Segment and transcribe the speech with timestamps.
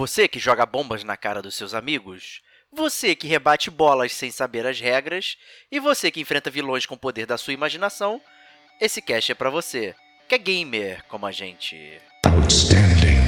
[0.00, 2.40] Você que joga bombas na cara dos seus amigos?
[2.72, 5.36] Você que rebate bolas sem saber as regras?
[5.70, 8.18] E você que enfrenta vilões com o poder da sua imaginação?
[8.80, 9.94] Esse cast é para você,
[10.26, 12.00] que é gamer como a gente.
[12.24, 13.20] Outstanding.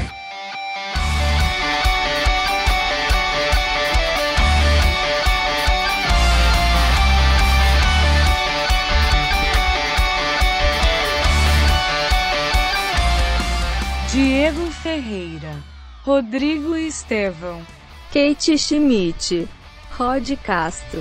[14.10, 15.54] Diego Ferreira,
[16.04, 17.64] Rodrigo Estevão,
[18.12, 19.48] Kate Schmidt,
[19.96, 21.00] Rod Castro.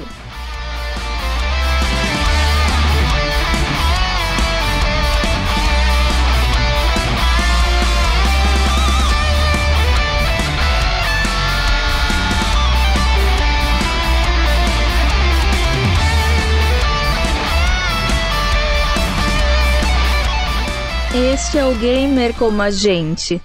[21.33, 23.41] Este é o gamer como a gente.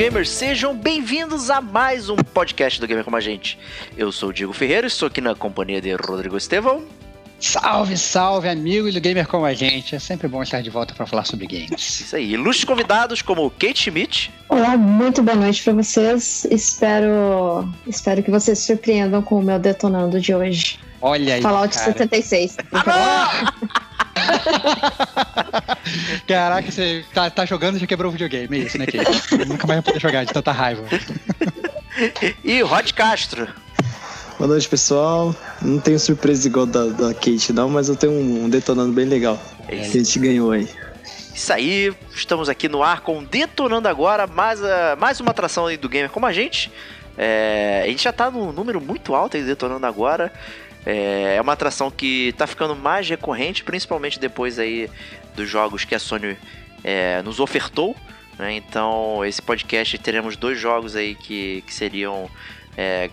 [0.00, 3.58] Gamers, sejam bem-vindos a mais um podcast do Gamer Como a Gente.
[3.98, 6.84] Eu sou o Diego Ferreira, estou aqui na companhia de Rodrigo Estevão.
[7.38, 9.94] Salve, salve, amigos do Gamer Como a Gente.
[9.94, 12.00] É sempre bom estar de volta para falar sobre games.
[12.00, 12.32] Isso aí.
[12.32, 14.32] Ilustres convidados como Kate Schmidt.
[14.48, 16.46] Olá, muito boa noite para vocês.
[16.46, 20.80] Espero, espero que vocês se surpreendam com o meu detonando de hoje.
[21.02, 21.42] Olha aí.
[21.42, 21.92] Fallout cara.
[21.92, 22.56] 76.
[22.72, 23.52] Ah,
[26.26, 29.46] Caraca, você tá, tá jogando e já quebrou o videogame, é isso, né, Kate?
[29.46, 30.84] Nunca mais vai poder jogar de tanta raiva.
[32.44, 33.48] e Rod Castro.
[34.38, 35.34] Boa noite, pessoal.
[35.60, 39.04] Não tenho surpresa igual da, da Kate, não, mas eu tenho um, um detonando bem
[39.04, 39.40] legal.
[39.68, 40.68] É que a gente ganhou aí.
[41.34, 45.76] Isso aí, estamos aqui no ar com Detonando Agora, mais, a, mais uma atração aí
[45.76, 46.70] do Gamer como a gente.
[47.16, 50.32] É, a gente já tá num número muito alto aí Detonando Agora.
[50.84, 54.90] É, é uma atração que está ficando mais recorrente, principalmente depois aí
[55.34, 56.36] dos jogos que a Sony
[56.82, 57.94] é, nos ofertou.
[58.38, 58.54] Né?
[58.54, 62.30] Então, esse podcast teremos dois jogos aí que, que seriam
[62.76, 63.10] é,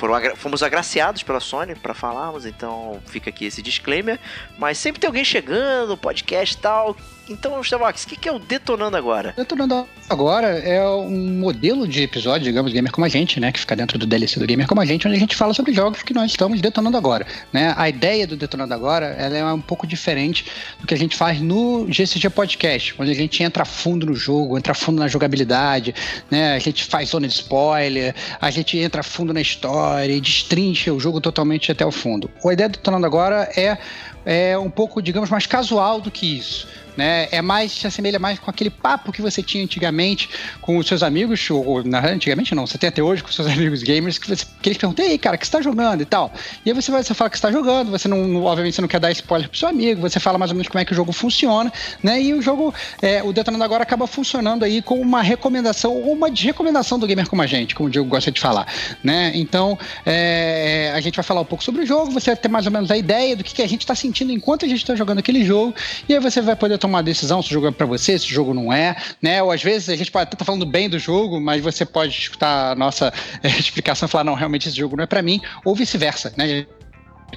[0.00, 4.18] foram fomos agraciados pela Sony para falarmos, então fica aqui esse disclaimer.
[4.58, 6.96] Mas sempre tem alguém chegando, podcast e tal,
[7.30, 9.32] então, Starbox, o que, que é o Detonando Agora?
[9.36, 13.52] Detonando Agora é um modelo de episódio, digamos, Gamer Como a Gente, né?
[13.52, 15.72] Que fica dentro do DLC do Gamer Como a Gente, onde a gente fala sobre
[15.72, 17.24] jogos que nós estamos detonando agora.
[17.52, 17.72] Né?
[17.76, 20.46] A ideia do Detonando Agora ela é um pouco diferente
[20.80, 24.58] do que a gente faz no GCG Podcast, onde a gente entra fundo no jogo,
[24.58, 25.94] entra fundo na jogabilidade,
[26.28, 26.54] né?
[26.54, 30.98] A gente faz zona de spoiler, a gente entra fundo na história e destrincha o
[30.98, 32.28] jogo totalmente até o fundo.
[32.44, 33.78] A ideia do Detonando Agora é,
[34.24, 37.28] é um pouco, digamos, mais casual do que isso né?
[37.30, 40.28] É mais, se assemelha mais com aquele papo que você tinha antigamente
[40.60, 43.48] com os seus amigos, ou na, antigamente não, você tem até hoje com os seus
[43.50, 46.04] amigos gamers, que, você, que eles perguntam, ei, cara, o que você tá jogando e
[46.04, 46.32] tal.
[46.64, 48.88] E aí você vai, você fala que você tá jogando, você não, obviamente você não
[48.88, 50.96] quer dar spoiler pro seu amigo, você fala mais ou menos como é que o
[50.96, 52.20] jogo funciona, né?
[52.20, 56.30] E o jogo, é, o Detonando Agora acaba funcionando aí com uma recomendação, ou uma
[56.30, 58.66] desrecomendação do gamer como a gente, como o Diego gosta de falar,
[59.02, 59.32] né?
[59.34, 62.66] Então, é, a gente vai falar um pouco sobre o jogo, você vai ter mais
[62.66, 64.94] ou menos a ideia do que, que a gente tá sentindo enquanto a gente tá
[64.96, 65.74] jogando aquele jogo,
[66.08, 68.26] e aí você vai poder tomar uma decisão se o jogo é para você, se
[68.26, 69.42] o jogo não é, né?
[69.42, 71.84] Ou às vezes a gente pode até estar tá falando bem do jogo, mas você
[71.84, 75.22] pode escutar a nossa é, explicação e falar, não, realmente esse jogo não é para
[75.22, 76.66] mim, ou vice-versa, né?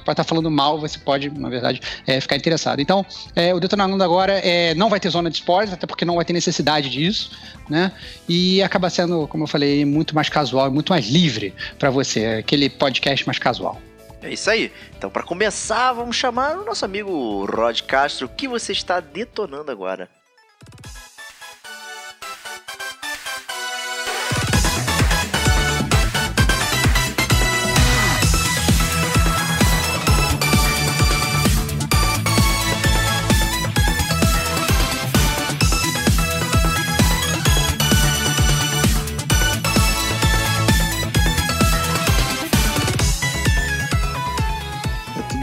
[0.04, 2.80] pode estar tá falando mal, você pode, na verdade, é, ficar interessado.
[2.80, 6.16] Então, é, o Detonando agora é, não vai ter zona de spoilers, até porque não
[6.16, 7.30] vai ter necessidade disso,
[7.68, 7.92] né?
[8.28, 12.68] E acaba sendo, como eu falei, muito mais casual, muito mais livre para você, aquele
[12.68, 13.80] podcast mais casual.
[14.24, 14.72] É isso aí.
[14.96, 20.08] Então, para começar, vamos chamar o nosso amigo Rod Castro, que você está detonando agora.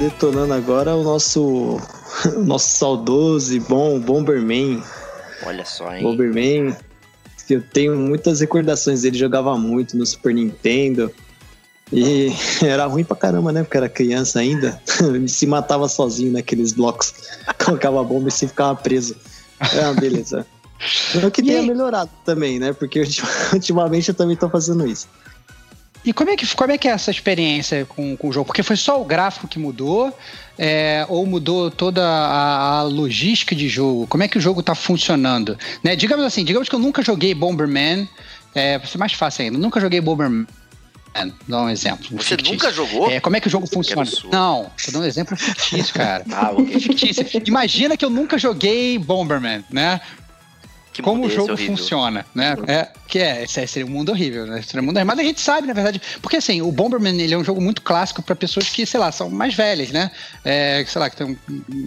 [0.01, 1.79] Detonando agora o nosso,
[2.35, 4.81] o nosso saudoso e bom Bomberman.
[5.45, 6.01] Olha só, hein?
[6.01, 6.75] Bomberman,
[7.47, 11.11] que eu tenho muitas recordações dele, jogava muito no Super Nintendo.
[11.93, 12.31] E
[12.65, 13.61] era ruim pra caramba, né?
[13.61, 14.81] Porque era criança ainda.
[15.27, 17.13] se matava sozinho naqueles blocos.
[17.63, 19.15] Colocava a bomba e se ficava preso.
[19.75, 20.47] É uma beleza.
[21.21, 22.73] Não que tenha melhorado também, né?
[22.73, 23.03] Porque
[23.53, 25.07] ultimamente eu também tô fazendo isso.
[26.03, 28.45] E como é que, como é, que é essa experiência com, com o jogo?
[28.45, 30.15] Porque foi só o gráfico que mudou?
[30.57, 34.07] É, ou mudou toda a, a, logística de jogo?
[34.07, 35.57] Como é que o jogo está funcionando?
[35.83, 35.95] Né?
[35.95, 38.09] Digamos assim, digamos que eu nunca joguei Bomberman.
[38.53, 39.57] É, ser mais fácil ainda.
[39.57, 40.47] Nunca joguei Bomberman.
[41.47, 42.05] Dá um exemplo.
[42.11, 42.53] Você fictício.
[42.53, 43.11] nunca jogou?
[43.11, 44.01] É, como é que o jogo Que funciona?
[44.01, 44.31] absurdo.
[44.31, 46.23] Não, tô dando um exemplo fictício, cara.
[46.31, 46.79] Ah, ok.
[46.79, 47.25] fictício.
[47.45, 49.99] Imagina que eu nunca joguei Bomberman, né?
[50.93, 51.77] Que como o jogo horrível.
[51.77, 52.55] funciona, né?
[52.67, 54.61] É, que é, esse seria um mundo horrível, né?
[54.61, 55.15] Seria um mundo horrível.
[55.15, 57.81] Mas a gente sabe, na verdade, porque assim, o Bomberman ele é um jogo muito
[57.81, 60.11] clássico para pessoas que, sei lá, são mais velhas, né?
[60.43, 61.37] É, sei lá, que tem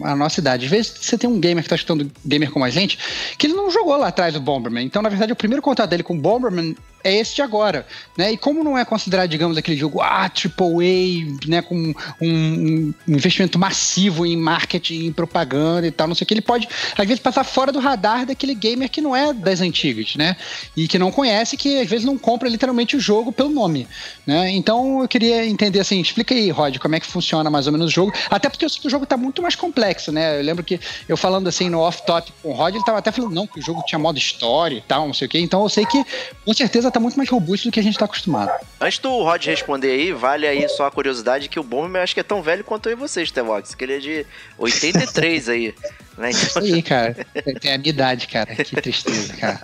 [0.02, 0.64] a nossa idade.
[0.64, 2.98] Às vezes você tem um gamer que tá escutando gamer como a gente,
[3.36, 4.86] que ele não jogou lá atrás do Bomberman.
[4.86, 6.74] Então, na verdade, o primeiro contato dele com o Bomberman
[7.04, 7.86] é esse de agora,
[8.16, 8.32] né?
[8.32, 13.58] E como não é considerado, digamos, aquele jogo ah, AAA, né, com um, um investimento
[13.58, 16.66] massivo em marketing, em propaganda e tal, não sei o que, ele pode,
[16.96, 20.34] às vezes, passar fora do radar daquele gamer que não é das antigas, né?
[20.74, 23.86] E que não conhece, que às vezes não compra literalmente o jogo pelo nome,
[24.26, 24.50] né?
[24.50, 27.88] Então eu queria entender assim, explica aí, Rod, como é que funciona mais ou menos
[27.88, 30.40] o jogo, até porque eu sei que o jogo tá muito mais complexo, né?
[30.40, 33.34] Eu lembro que eu falando assim no off-top com o Rod, ele tava até falando,
[33.34, 35.68] não, que o jogo tinha modo história e tal, não sei o que, então eu
[35.68, 36.02] sei que
[36.44, 38.50] com certeza tá muito mais robusto do que a gente tá acostumado.
[38.80, 42.14] Antes do Rod responder aí, vale aí só a curiosidade que o Bomberman eu acho
[42.14, 44.26] que é tão velho quanto eu e você, Stevox, que ele é de
[44.56, 45.74] 83 aí.
[46.16, 46.30] Né?
[46.30, 47.16] Isso Então, aí, cara.
[47.60, 48.54] Tem a minha idade, cara.
[48.54, 49.60] Que tristeza, cara.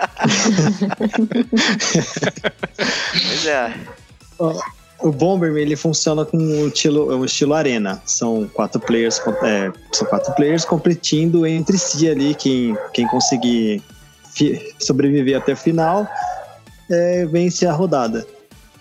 [3.28, 3.74] pois é.
[4.98, 8.02] O Bomberman ele funciona com um estilo, um estilo arena.
[8.04, 12.34] São quatro players, é, são quatro players competindo entre si ali.
[12.34, 13.82] Quem, quem conseguir
[14.78, 16.08] sobreviver até o final
[16.90, 18.26] é, vence a rodada.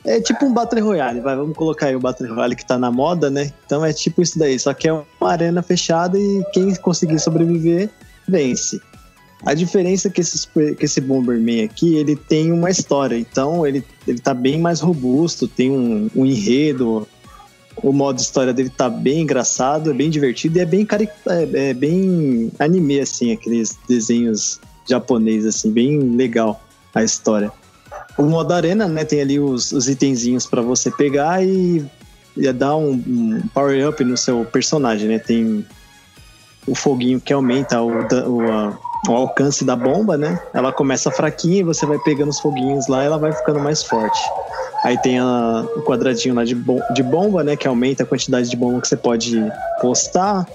[0.06, 2.90] É tipo um Battle Royale, vai, vamos colocar aí o Battle Royale que tá na
[2.90, 3.52] moda, né?
[3.66, 7.90] Então é tipo isso daí, só que é uma arena fechada e quem conseguir sobreviver
[8.28, 8.82] vence.
[9.46, 13.84] A diferença é que esse, que esse Bomberman aqui, ele tem uma história, então ele,
[14.08, 17.08] ele tá bem mais robusto, tem um, um enredo,
[17.78, 21.70] o modo história dele tá bem engraçado, é bem divertido e é bem, cari é,
[21.70, 26.62] é bem anime, assim, aqueles desenhos japonês, assim, bem legal
[26.94, 27.52] a história.
[28.20, 31.86] O modo arena, né, tem ali os, os itenzinhos para você pegar e,
[32.36, 35.66] e dar um, um power-up no seu personagem, né, tem
[36.68, 38.78] o foguinho que aumenta o, o, a-
[39.08, 40.38] o alcance da bomba, né?
[40.54, 43.82] Ela começa fraquinha e você vai pegando os foguinhos lá e ela vai ficando mais
[43.82, 44.20] forte.
[44.84, 47.56] Aí tem a- o quadradinho lá de, bom- de bomba, né?
[47.56, 49.42] Que aumenta a quantidade de bomba que você pode
[49.80, 50.46] postar.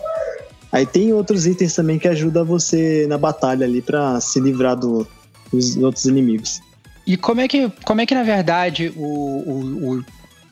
[0.71, 5.07] Aí tem outros itens também que ajudam você na batalha ali pra se livrar do-
[5.51, 6.61] dos outros inimigos.
[7.07, 10.05] E como é que, como é que na verdade, o, o, o,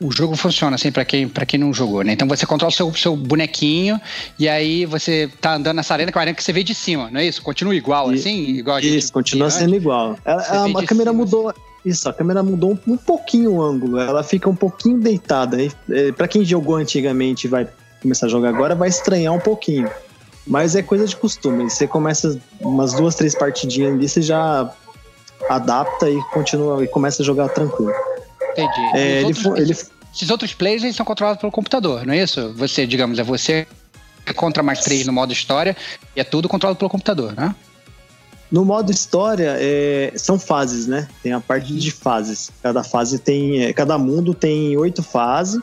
[0.08, 2.12] o jogo funciona, assim, pra quem, pra quem não jogou, né?
[2.12, 4.00] Então você controla o seu, seu bonequinho
[4.38, 6.74] e aí você tá andando nessa arena, que é uma arena que você vê de
[6.74, 7.40] cima, não é isso?
[7.42, 8.44] Continua igual, E- assim?
[8.50, 10.18] Igual a gente Isso, continua sendo igual.
[10.24, 11.54] Ela- a, a câmera cima, mudou.
[11.84, 13.98] Isso, a câmera mudou um, um pouquinho o ângulo.
[13.98, 15.56] Ela fica um pouquinho deitada.
[16.16, 17.66] Pra quem jogou antigamente e vai
[18.00, 19.88] começar a jogar agora, vai estranhar um pouquinho.
[20.46, 21.68] Mas é coisa de costume.
[21.70, 24.72] Você começa umas duas, três partidinhas ali, você já
[25.48, 27.92] adapta e continua e começa a jogar tranquilo.
[28.52, 28.90] Entendi.
[28.94, 29.76] É, ele, outros- ele
[30.14, 32.52] Esses outros players, eles são controlados pelo computador, não é isso?
[32.54, 33.66] Você, digamos, é você
[34.36, 35.76] contra mais três no modo história
[36.14, 37.54] e é tudo controlado pelo computador, né?
[38.50, 41.08] No modo história, é, são fases, né?
[41.22, 42.50] Tem a parte de fases.
[42.62, 43.62] Cada fase tem.
[43.64, 45.58] é, cada mundo tem oito fases.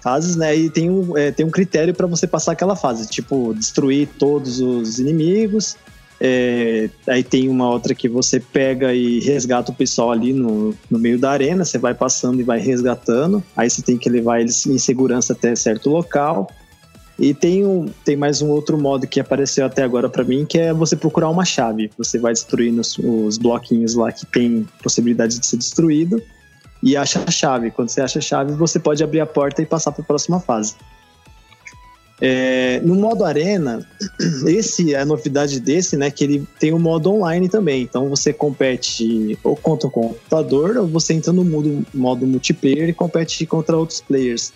[0.00, 0.54] Fases, né?
[0.54, 3.08] E tem um, é, tem um critério para você passar aquela fase.
[3.08, 5.76] Tipo, destruir todos os inimigos.
[6.24, 10.96] É, aí tem uma outra que você pega e resgata o pessoal ali no, no
[10.96, 11.64] meio da arena.
[11.64, 13.42] Você vai passando e vai resgatando.
[13.56, 16.48] Aí você tem que levar eles em segurança até certo local.
[17.18, 20.58] E tem, um, tem mais um outro modo que apareceu até agora pra mim, que
[20.58, 21.90] é você procurar uma chave.
[21.98, 26.22] Você vai destruindo os, os bloquinhos lá que tem possibilidade de ser destruído
[26.80, 27.72] e acha a chave.
[27.72, 30.38] Quando você acha a chave, você pode abrir a porta e passar para a próxima
[30.38, 30.76] fase.
[32.20, 33.84] É, no modo arena,
[34.46, 37.82] esse a novidade desse, né, que ele tem o modo online também.
[37.82, 42.92] Então você compete ou contra o computador ou você entra no modo, modo multiplayer e
[42.92, 44.52] compete contra outros players.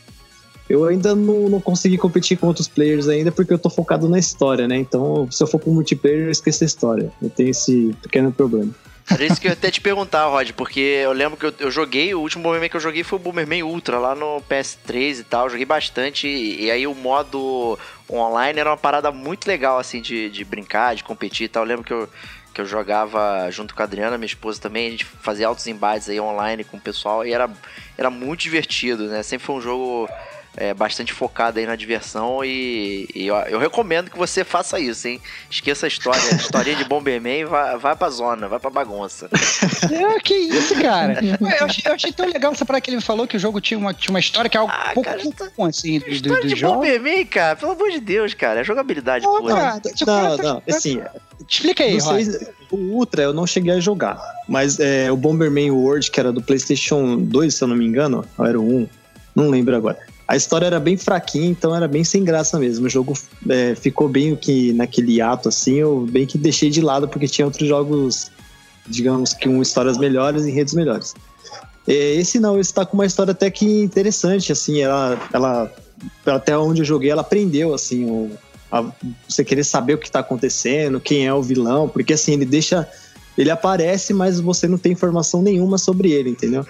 [0.69, 4.19] Eu ainda não, não consegui competir com outros players ainda porque eu tô focado na
[4.19, 4.77] história, né?
[4.77, 7.13] Então, se eu for pro multiplayer, eu esqueço a história.
[7.23, 8.73] Eu tenho esse pequeno problema.
[9.09, 12.13] Era isso que eu até te perguntar, Rod, porque eu lembro que eu, eu joguei,
[12.13, 15.49] o último Bomberman que eu joguei foi o Bomberman Ultra, lá no PS3 e tal,
[15.49, 17.79] joguei bastante, e, e aí o modo
[18.11, 21.69] online era uma parada muito legal, assim, de, de brincar, de competir e tal, eu
[21.69, 22.09] lembro que eu,
[22.53, 26.09] que eu jogava junto com a Adriana, minha esposa também, a gente fazia altos embates
[26.09, 27.49] aí online com o pessoal, e era,
[27.97, 30.09] era muito divertido, né, sempre foi um jogo
[30.57, 35.07] é, bastante focada aí na diversão e, e eu, eu, recomendo que você faça isso,
[35.07, 35.21] hein?
[35.51, 39.29] Esqueça a história, a historinha de Bomberman e vai, vai pra zona, vai pra bagunça.
[39.91, 41.19] É, que isso, cara.
[41.23, 43.79] Eu achei, eu achei tão legal essa parada que ele falou que o jogo tinha
[43.79, 46.49] uma, tinha uma história que é algo ah, pouco cara, comum, assim, do, história do,
[46.49, 46.77] de jogo.
[46.77, 49.55] Bomberman, cara, pelo amor de Deus, cara, é jogabilidade não, pura.
[49.55, 51.03] Cara, não, não, assim...
[51.49, 52.25] Explica aí, Roy.
[52.71, 56.43] O Ultra eu não cheguei a jogar, mas é, o Bomberman World, que era do
[56.43, 58.89] PlayStation 2, se eu não me engano, ou era o 1,
[59.35, 59.99] não lembro agora.
[60.29, 62.87] A história era bem fraquinha, então era bem sem graça mesmo.
[62.87, 63.17] O jogo
[63.49, 67.45] é, ficou bem que naquele ato assim, eu bem que deixei de lado porque tinha
[67.45, 68.31] outros jogos,
[68.87, 71.15] digamos que com histórias melhores e redes melhores.
[71.87, 75.73] É, esse não, esse tá com uma história até que interessante, assim, ela, ela
[76.27, 78.33] até onde eu joguei, ela aprendeu assim, o,
[78.71, 78.85] a,
[79.29, 82.89] você querer saber o que está acontecendo, quem é o vilão, porque assim, ele deixa.
[83.39, 86.67] Ele aparece, mas você não tem informação nenhuma sobre ele, entendeu?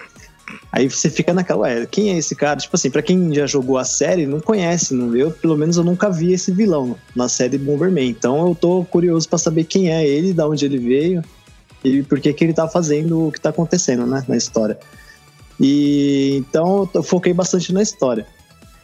[0.71, 2.59] Aí você fica naquela, ué, quem é esse cara?
[2.59, 5.83] Tipo assim, pra quem já jogou a série, não conhece, não eu, pelo menos eu
[5.83, 8.09] nunca vi esse vilão na série Bomberman.
[8.09, 11.21] Então eu tô curioso para saber quem é ele, da onde ele veio
[11.83, 14.77] e por que que ele tá fazendo o que tá acontecendo, né, na história.
[15.59, 18.25] E então eu foquei bastante na história.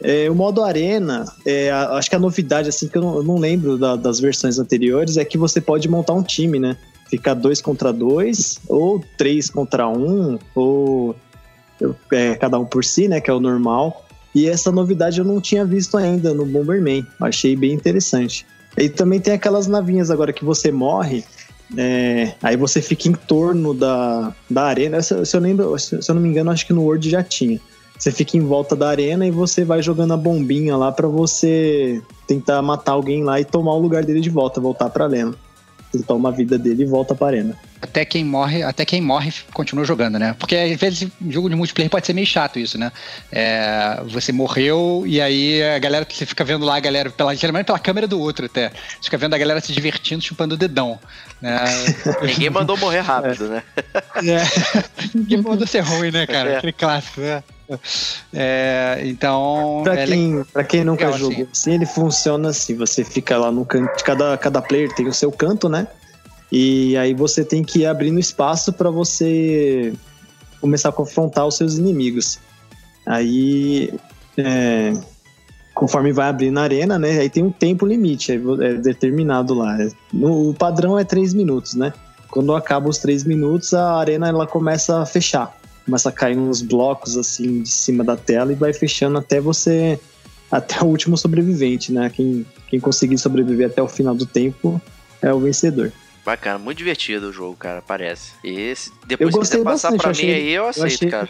[0.00, 3.38] É, o modo arena, é, acho que a novidade, assim, que eu não, eu não
[3.38, 6.76] lembro da, das versões anteriores, é que você pode montar um time, né?
[7.08, 11.14] Ficar dois contra dois, ou três contra um, ou
[12.12, 13.20] é, cada um por si, né?
[13.20, 14.04] Que é o normal.
[14.34, 17.06] E essa novidade eu não tinha visto ainda no Bomberman.
[17.20, 18.46] Achei bem interessante.
[18.76, 21.24] E também tem aquelas navinhas agora que você morre,
[21.76, 25.00] é, aí você fica em torno da, da arena.
[25.02, 27.22] Se, se eu lembro, se, se eu não me engano, acho que no World já
[27.22, 27.60] tinha.
[27.98, 32.02] Você fica em volta da arena e você vai jogando a bombinha lá para você
[32.26, 35.34] tentar matar alguém lá e tomar o lugar dele de volta, voltar pra arena.
[35.94, 37.56] Ele toma a vida dele e volta pra arena.
[37.80, 40.34] Até quem morre, até quem morre continua jogando, né?
[40.38, 42.90] Porque às vezes jogo de multiplayer pode ser meio chato isso, né?
[43.30, 47.66] É, você morreu e aí a galera, você fica vendo lá a galera, pela, geralmente
[47.66, 48.70] pela câmera do outro até.
[48.70, 50.98] Você fica vendo a galera se divertindo, chupando o dedão.
[51.40, 51.58] Né?
[52.22, 53.48] Ninguém mandou morrer rápido, é.
[53.48, 53.62] né?
[54.16, 55.10] É.
[55.14, 56.50] Ninguém mandou ser ruim, né, cara?
[56.50, 56.56] É.
[56.56, 57.42] Aquele clássico, né?
[58.36, 59.82] É, então.
[59.84, 61.48] Pra, é quem, pra quem nunca legal, jogou assim.
[61.52, 65.30] assim, ele funciona assim: você fica lá no canto, cada, cada player tem o seu
[65.30, 65.86] canto, né?
[66.50, 69.92] E aí você tem que ir abrindo espaço para você
[70.60, 72.38] começar a confrontar os seus inimigos.
[73.06, 73.92] Aí,
[74.36, 74.92] é,
[75.74, 77.20] conforme vai abrindo a arena, né?
[77.20, 79.76] Aí tem um tempo limite, é, é determinado lá.
[80.12, 81.92] No, o padrão é três minutos, né?
[82.30, 86.62] Quando acaba os três minutos, a arena ela começa a fechar começa a cair uns
[86.62, 89.98] blocos assim de cima da tela e vai fechando até você
[90.50, 92.10] até o último sobrevivente, né?
[92.10, 94.80] Quem, quem conseguir sobreviver até o final do tempo
[95.20, 95.92] é o vencedor.
[96.24, 98.32] Bacana, muito divertido o jogo, cara, parece.
[98.42, 101.28] E esse, depois que você passar bastante, pra mim aí, eu aceito, eu cara.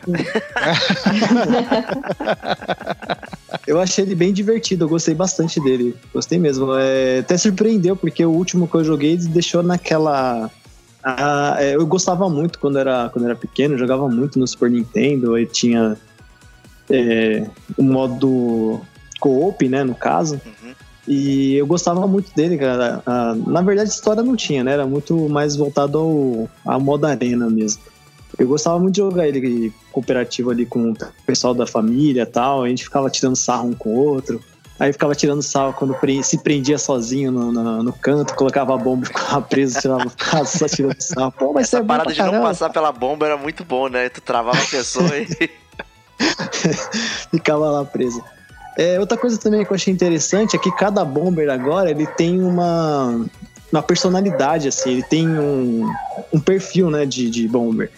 [3.66, 5.96] eu achei ele bem divertido, eu gostei bastante dele.
[6.12, 6.68] Gostei mesmo.
[6.76, 10.48] É, até surpreendeu, porque o último que eu joguei deixou naquela
[11.04, 15.34] ah, é, eu gostava muito quando era, quando era pequeno, jogava muito no Super Nintendo,
[15.34, 15.96] aí tinha
[16.88, 17.46] é,
[17.76, 18.80] o modo
[19.20, 20.40] co-op, né, no caso.
[20.44, 20.74] Uhum.
[21.06, 23.02] E eu gostava muito dele, cara.
[23.04, 24.72] Ah, na verdade, a história não tinha, né?
[24.72, 27.82] Era muito mais voltado ao, ao modo arena mesmo.
[28.38, 30.96] Eu gostava muito de jogar ele cooperativo ali com o
[31.26, 32.62] pessoal da família e tal.
[32.62, 34.40] A gente ficava tirando sarro um com o outro.
[34.78, 39.04] Aí ficava tirando sal quando se prendia sozinho no, no, no canto, colocava a bomba
[39.04, 40.10] e ficava preso, tirava,
[40.44, 41.30] só tirando sal.
[41.30, 44.08] Pô, mas Essa é parada de não passar pela bomba era muito bom, né?
[44.08, 45.50] Tu travava a pessoa e.
[47.30, 48.22] ficava lá preso.
[48.76, 52.42] É, outra coisa também que eu achei interessante é que cada bomber agora ele tem
[52.42, 53.24] uma,
[53.70, 55.88] uma personalidade, assim, ele tem um,
[56.32, 57.90] um perfil né, de, de bomber.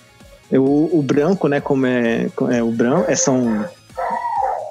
[0.52, 3.66] O, o branco, né, como é, é o branco, é, são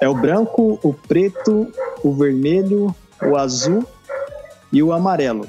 [0.00, 1.68] é o branco, o preto,
[2.02, 3.84] o vermelho, o azul
[4.72, 5.46] e o amarelo,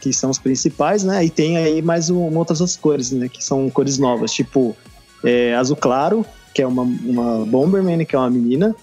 [0.00, 1.24] que são os principais, né?
[1.24, 3.28] E tem aí mais um, outras cores, né?
[3.28, 4.76] Que são cores novas, tipo
[5.24, 8.74] é, azul claro, que é uma, uma Bomberman, que é uma menina,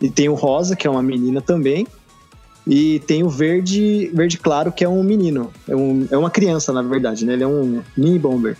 [0.00, 1.86] e tem o rosa, que é uma menina também,
[2.66, 6.72] e tem o verde, verde claro, que é um menino, é, um, é uma criança,
[6.72, 7.34] na verdade, né?
[7.34, 8.56] Ele é um mini bomber.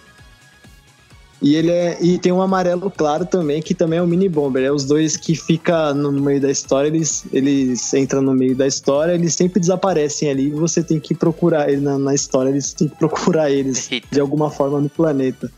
[1.40, 4.64] E ele é e tem um amarelo claro também, que também é o mini bomber.
[4.64, 8.66] É os dois que fica no meio da história, eles, eles entram no meio da
[8.66, 12.72] história, eles sempre desaparecem ali e você tem que procurar ele na, na história, eles
[12.72, 14.08] tem que procurar eles Eita.
[14.10, 15.52] de alguma forma no planeta.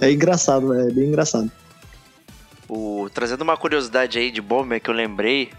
[0.00, 1.50] É engraçado, é bem engraçado.
[2.68, 5.50] O, trazendo uma curiosidade aí de Bomber que eu lembrei,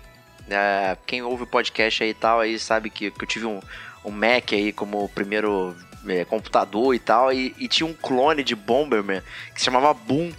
[0.50, 3.60] é, quem ouve o podcast aí e tal, aí sabe que, que eu tive um,
[4.06, 5.76] um Mac aí como primeiro
[6.08, 9.22] é, computador e tal, e, e, tinha um clone de Bomberman
[9.54, 10.32] que se chamava Boom,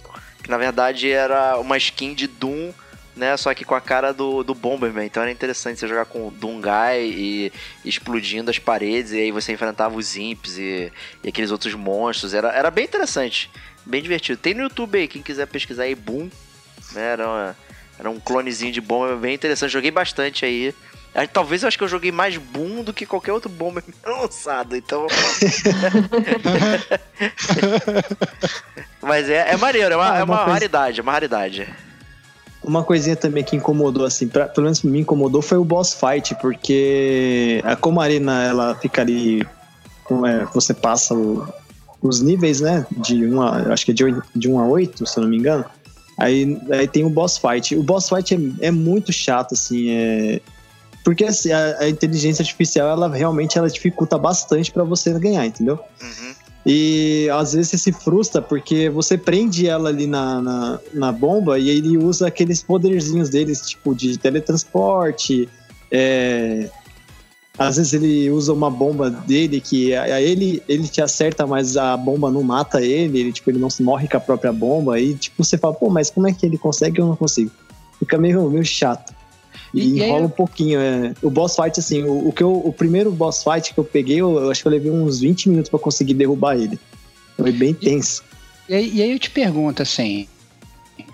[0.43, 2.71] que na verdade era uma skin de Doom
[3.17, 3.35] né?
[3.35, 5.05] Só que com a cara do, do Bomberman.
[5.05, 7.51] Então era interessante você jogar com o Dungai e
[7.83, 10.91] explodindo as paredes, e aí você enfrentava os imps e,
[11.23, 12.33] e aqueles outros monstros.
[12.33, 13.49] Era, era bem interessante,
[13.85, 14.39] bem divertido.
[14.39, 16.29] Tem no YouTube aí, quem quiser pesquisar aí, Boom.
[16.93, 17.01] Né?
[17.01, 17.57] Era, uma,
[17.99, 19.71] era um clonezinho de Bomberman bem interessante.
[19.71, 20.73] Joguei bastante aí.
[21.33, 25.07] Talvez eu acho que eu joguei mais Boom do que qualquer outro Bomberman lançado, então.
[29.01, 31.67] Mas é, é maneiro, é uma, Ah, é uma uma coisa- raridade, é uma raridade.
[32.63, 36.35] Uma coisinha também que incomodou, assim, pra, pelo menos me incomodou, foi o boss fight,
[36.35, 39.41] porque a como a arena ela fica ali.
[39.41, 41.47] é, você passa o-
[42.01, 42.85] os níveis, né?
[42.91, 43.73] De 1 a.
[43.73, 45.65] Acho que é de 8, de 1 a 8, se eu não me engano.
[46.17, 47.75] Aí, aí tem o boss fight.
[47.75, 49.89] O boss fight é, é muito chato, assim.
[49.91, 50.41] É,
[51.07, 55.79] porque assim, a, a inteligência artificial, ela realmente ela dificulta bastante pra você ganhar, entendeu?
[56.01, 56.33] Uhum.
[56.65, 61.57] E às vezes você se frustra porque você prende ela ali na, na, na bomba
[61.57, 65.47] e ele usa aqueles poderzinhos deles, tipo de teletransporte.
[65.89, 66.69] é,
[67.57, 71.95] Às vezes ele usa uma bomba dele que a- ele, ele te acerta, mas a
[71.95, 74.95] bomba não mata ele, ele, tipo, ele não se morre com a própria bomba.
[74.95, 77.51] Aí tipo, você fala, pô, mas como é que ele consegue e eu não consigo?
[77.97, 79.15] Fica meio, meio chato.
[79.73, 80.79] E, E- aí enrola eu- um pouquinho.
[80.79, 81.13] É.
[81.21, 84.17] O boss fight, assim, o, o que eu, o primeiro boss fight que eu peguei,
[84.21, 86.79] eu, eu acho que eu levei uns 20 minutos pra conseguir derrubar ele.
[87.35, 88.23] Foi bem tenso.
[88.67, 90.27] E aí, e aí eu te pergunto assim.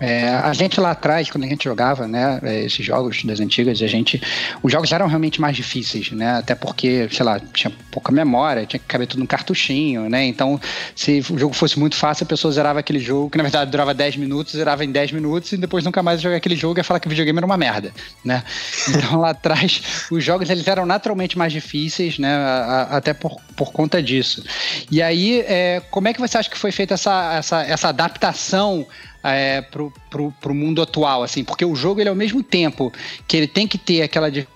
[0.00, 3.80] É, a gente lá atrás, quando a gente jogava, né, é, esses jogos das antigas,
[3.80, 4.20] a gente,
[4.62, 8.80] os jogos eram realmente mais difíceis, né, até porque, sei lá, tinha pouca memória, tinha
[8.80, 10.60] que caber tudo num cartuchinho, né, então
[10.96, 13.94] se o jogo fosse muito fácil, a pessoa zerava aquele jogo, que na verdade durava
[13.94, 16.84] 10 minutos, zerava em 10 minutos e depois nunca mais jogar aquele jogo e ia
[16.84, 17.92] falar que o videogame era uma merda,
[18.24, 18.42] né,
[18.90, 22.34] então lá atrás os jogos eles eram naturalmente mais difíceis, né,
[22.90, 24.42] até por, por conta disso.
[24.90, 28.86] E aí, é, como é que você acha que foi feita essa, essa, essa adaptação
[29.24, 31.42] é, pro, pro, pro mundo atual, assim?
[31.42, 32.92] Porque o jogo, ele ao mesmo tempo
[33.26, 34.46] que ele tem que ter aquela di-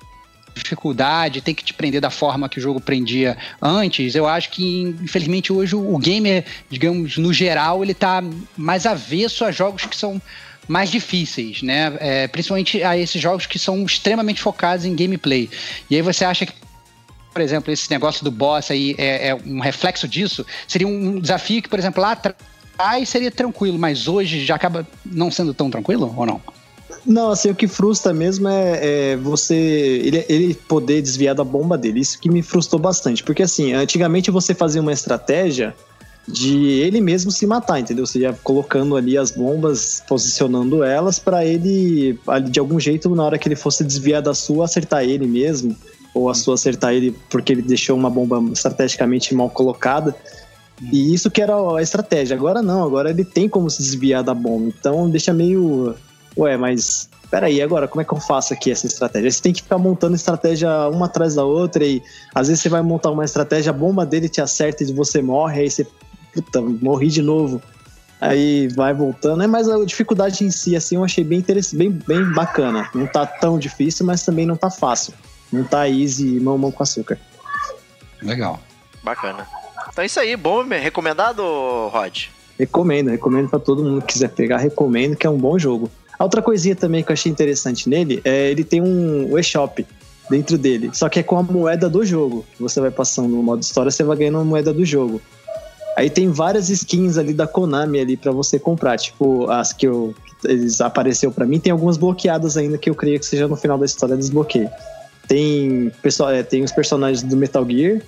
[0.55, 4.83] dificuldade, tem que te prender da forma que o jogo prendia antes, eu acho que,
[5.03, 8.23] infelizmente, hoje o o gamer, digamos, no geral, ele tá
[8.57, 10.21] mais avesso a jogos que são
[10.67, 11.97] mais difíceis, né?
[11.99, 15.49] É, principalmente a esses jogos que são extremamente focados em gameplay.
[15.89, 16.53] E aí você acha que
[17.33, 20.45] por exemplo, esse negócio do boss aí é, é um reflexo disso?
[20.67, 22.35] Seria um desafio que, por exemplo, lá atrás
[23.07, 26.41] seria tranquilo, mas hoje já acaba não sendo tão tranquilo ou não?
[27.05, 29.55] Não, assim, o que frustra mesmo é, é você.
[29.55, 32.01] Ele, ele poder desviar da bomba dele.
[32.01, 33.23] Isso que me frustrou bastante.
[33.23, 35.75] Porque, assim, antigamente você fazia uma estratégia
[36.27, 38.07] de ele mesmo se matar, entendeu?
[38.07, 42.19] Você ia colocando ali as bombas, posicionando elas pra ele,
[42.51, 45.75] de algum jeito, na hora que ele fosse desviar da sua, acertar ele mesmo.
[46.12, 50.14] Ou a sua acertar ele porque ele deixou uma bomba estrategicamente mal colocada.
[50.81, 52.37] E isso que era a estratégia.
[52.37, 54.73] Agora não, agora ele tem como se desviar da bomba.
[54.79, 55.95] Então deixa meio.
[56.37, 57.09] Ué, mas.
[57.31, 59.31] Peraí, agora como é que eu faço aqui essa estratégia?
[59.31, 62.03] Você tem que ficar montando estratégia uma atrás da outra e
[62.35, 65.62] às vezes você vai montar uma estratégia, a bomba dele te acerta e você morre,
[65.62, 65.87] aí você.
[66.33, 67.61] Puta, morri de novo.
[68.21, 69.43] Aí vai voltando.
[69.43, 72.88] É, mas a dificuldade em si, assim, eu achei bem interessante, bem, bem bacana.
[72.95, 75.12] Não tá tão difícil, mas também não tá fácil.
[75.53, 77.19] Não tá easy mão mão com açúcar.
[78.23, 78.59] Legal.
[79.03, 79.47] Bacana.
[79.99, 81.43] Então é isso aí, bom, recomendado,
[81.89, 82.27] Rod?
[82.57, 85.91] Recomendo, recomendo pra todo mundo que quiser pegar, recomendo que é um bom jogo.
[86.17, 89.85] A outra coisinha também que eu achei interessante nele é ele tem um e-shop
[90.31, 92.47] dentro dele, só que é com a moeda do jogo.
[92.61, 95.21] Você vai passando no modo história, você vai ganhando a moeda do jogo.
[95.97, 100.15] Aí tem várias skins ali da Konami ali para você comprar, tipo as que eu
[100.45, 103.77] eles apareceu para mim, tem algumas bloqueadas ainda que eu creio que seja no final
[103.77, 104.71] da história desbloqueio.
[105.27, 108.01] Tem pessoal, é, tem os personagens do Metal Gear,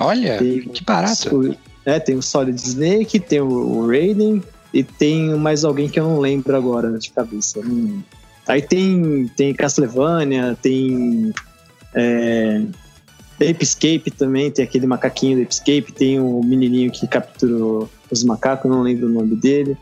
[0.00, 1.36] Olha, tem que barato.
[1.50, 6.04] o- é, tem o Solid Snake, tem o, Raiden e tem mais alguém que eu
[6.04, 7.60] não lembro agora de cabeça.
[7.60, 8.02] Hum.
[8.46, 11.32] Aí tem, tem Castlevania, tem
[11.94, 12.62] é,
[13.36, 18.24] Ape Escape também, tem aquele macaquinho do Ape Escape, tem o menininho que capturou os
[18.24, 19.76] macacos, não lembro o nome dele.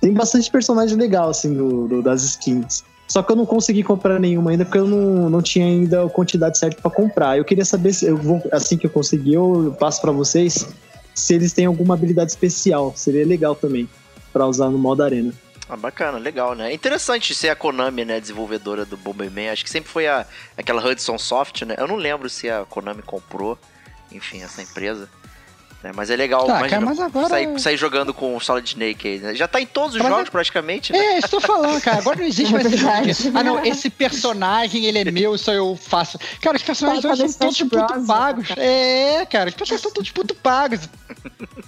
[0.00, 2.84] Tem bastante personagem legal, assim, do, do- das skins.
[3.08, 6.08] Só que eu não consegui comprar nenhuma ainda porque eu não, não tinha ainda a
[6.08, 7.38] quantidade certa pra comprar.
[7.38, 10.66] Eu queria saber se eu vou, assim que eu conseguir, eu passo pra vocês
[11.14, 12.92] se eles têm alguma habilidade especial.
[12.96, 13.88] Seria legal também
[14.32, 15.32] pra usar no modo arena.
[15.68, 16.72] Ah, bacana, legal, né?
[16.72, 19.50] Interessante ser a Konami, né, desenvolvedora do Bomberman.
[19.50, 20.24] Acho que sempre foi a,
[20.56, 21.74] aquela Hudson Soft, né?
[21.76, 23.58] Eu não lembro se a Konami comprou,
[24.12, 25.08] enfim, essa empresa.
[25.82, 25.92] Né?
[25.94, 29.06] Mas é legal, Tá, imagina, cara, mas agora- sair, sair jogando com o Solid Snake
[29.08, 29.34] aí, né?
[29.34, 30.98] Já tá em todos os Mas jogos é- praticamente, né?
[30.98, 31.98] É, estou falando, cara.
[31.98, 35.76] Agora não existe É mais esse Ah, não, esse personagem, ele é meu, só eu
[35.80, 36.18] faço.
[36.40, 38.48] Cara, os personagens Tá, hoje são todos Smash puto Bros, pagos.
[38.48, 38.62] cara.
[38.62, 40.80] É, cara, os personagens são todos puto pagos.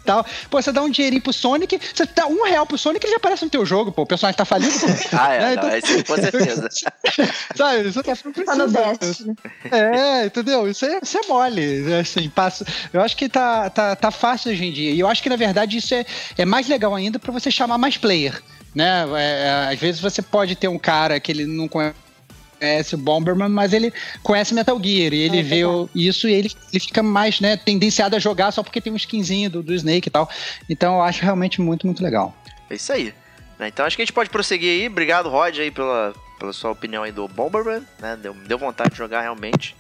[0.04, 0.24] tal.
[0.50, 3.16] Pô, você dá um dinheirinho pro Sonic, você dá um real pro Sonic ele já
[3.18, 4.02] aparece no teu jogo, pô.
[4.02, 4.72] O personagem tá falido.
[4.78, 4.86] Pô.
[5.18, 6.68] Ah, é, Né, não, então- isso com certeza.
[7.56, 7.88] Sabe?
[7.88, 9.34] Isso é tá no Destiny.
[9.70, 10.68] É, entendeu?
[10.68, 11.92] Isso é, isso é mole.
[11.94, 14.90] Assim, passa, eu acho que tá, tá, tá fácil hoje em dia.
[14.90, 16.04] E eu acho que, na verdade, isso é,
[16.36, 18.40] é mais legal ainda pra você chamar mais player.
[18.74, 19.04] Né?
[19.16, 23.48] É, é, às vezes você pode ter um cara que ele não conhece o Bomberman,
[23.48, 25.12] mas ele conhece Metal Gear.
[25.12, 28.52] E ele É vê o- isso e ele, ele fica mais né, tendenciado a jogar
[28.52, 30.28] só porque tem um skinzinho do, do Snake e tal.
[30.68, 32.36] Então eu acho realmente muito, muito legal.
[32.70, 33.12] É isso aí.
[33.58, 33.68] né?
[33.68, 34.86] Então acho que a gente pode prosseguir aí.
[34.86, 37.82] Obrigado, Rod, aí, pela, pela sua opinião aí do Bomberman.
[38.00, 38.16] Né?
[38.22, 39.74] Deu, deu vontade de jogar realmente.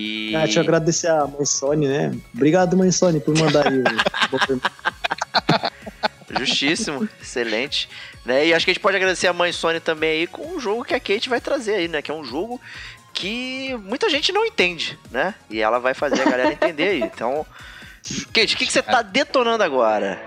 [0.00, 0.34] E.
[0.34, 2.12] Ah, deixa eu agradecer a mãe Sony, né?
[2.34, 3.84] Obrigado, mãe Sony, por mandar aí o.
[6.38, 7.88] Justíssimo, excelente.
[8.24, 8.46] Né?
[8.46, 10.84] E acho que a gente pode agradecer a mãe Sony também aí com o jogo
[10.84, 12.00] que a Kate vai trazer aí, né?
[12.00, 12.58] Que é um jogo
[13.12, 15.34] que muita gente não entende, né?
[15.50, 17.00] E ela vai fazer a galera entender aí.
[17.02, 17.44] Então,
[18.32, 20.22] Kate, o que, que você tá detonando agora?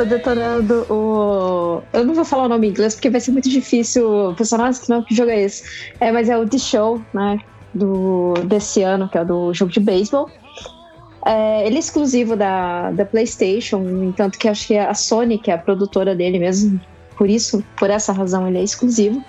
[0.00, 1.82] Tô detonando o.
[1.92, 4.30] Eu não vou falar o nome em inglês porque vai ser muito difícil.
[4.30, 5.90] O personagem que não que jogo é esse.
[6.00, 7.38] É, mas é o The Show, né?
[7.74, 10.28] Do, desse ano, que é do jogo de beisebol.
[11.24, 15.54] É, ele é exclusivo da, da PlayStation, entanto, que acho que a Sony, que é
[15.54, 16.80] a produtora dele mesmo,
[17.16, 19.22] por isso, por essa razão, ele é exclusivo.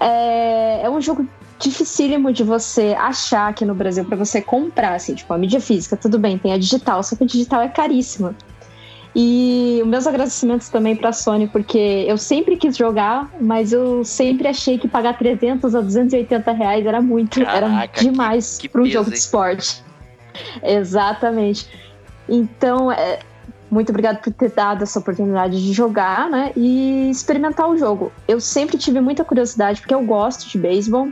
[0.00, 5.14] É, é um jogo dificílimo de você achar aqui no Brasil para você comprar, assim,
[5.14, 8.34] tipo, a mídia física, tudo bem, tem a digital, só que a digital é caríssima.
[9.20, 14.46] E os meus agradecimentos também pra Sony, porque eu sempre quis jogar, mas eu sempre
[14.46, 18.80] achei que pagar 300 a 280 reais era muito, era Caraca, demais que- que para
[18.82, 19.12] um jogo hein?
[19.14, 19.82] de esporte.
[20.62, 21.68] Exatamente.
[22.28, 23.18] Então, é,
[23.68, 26.52] muito obrigado por ter dado essa oportunidade de jogar, né?
[26.56, 28.12] E experimentar o jogo.
[28.28, 31.08] Eu sempre tive muita curiosidade, porque eu gosto de beisebol.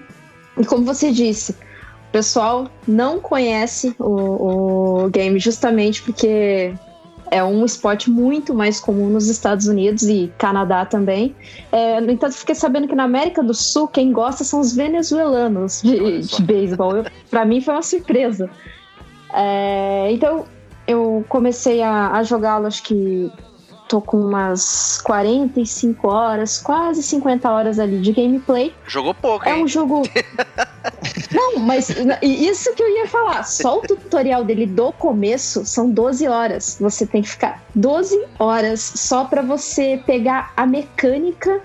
[0.56, 6.72] E como você disse, o pessoal não conhece o, o game justamente porque
[7.30, 11.34] é um esporte muito mais comum nos Estados Unidos e Canadá também.
[11.72, 15.82] É, no entanto, fiquei sabendo que na América do Sul, quem gosta são os venezuelanos
[15.82, 17.04] de, de beisebol.
[17.30, 18.48] Pra mim foi uma surpresa.
[19.32, 20.44] É, então,
[20.86, 23.30] eu comecei a, a jogá-lo, acho que
[23.88, 28.74] tô com umas 45 horas, quase 50 horas ali de gameplay.
[28.86, 29.64] Jogou pouco, É hein?
[29.64, 30.02] um jogo.
[31.32, 31.90] Não, mas
[32.22, 33.42] isso que eu ia falar.
[33.44, 36.76] Só o tutorial dele do começo são 12 horas.
[36.80, 41.60] Você tem que ficar 12 horas só pra você pegar a mecânica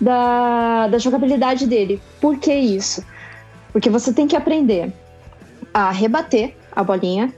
[0.00, 2.00] da, da jogabilidade dele.
[2.20, 3.04] Por que isso?
[3.72, 4.92] Porque você tem que aprender
[5.72, 7.32] a rebater a bolinha.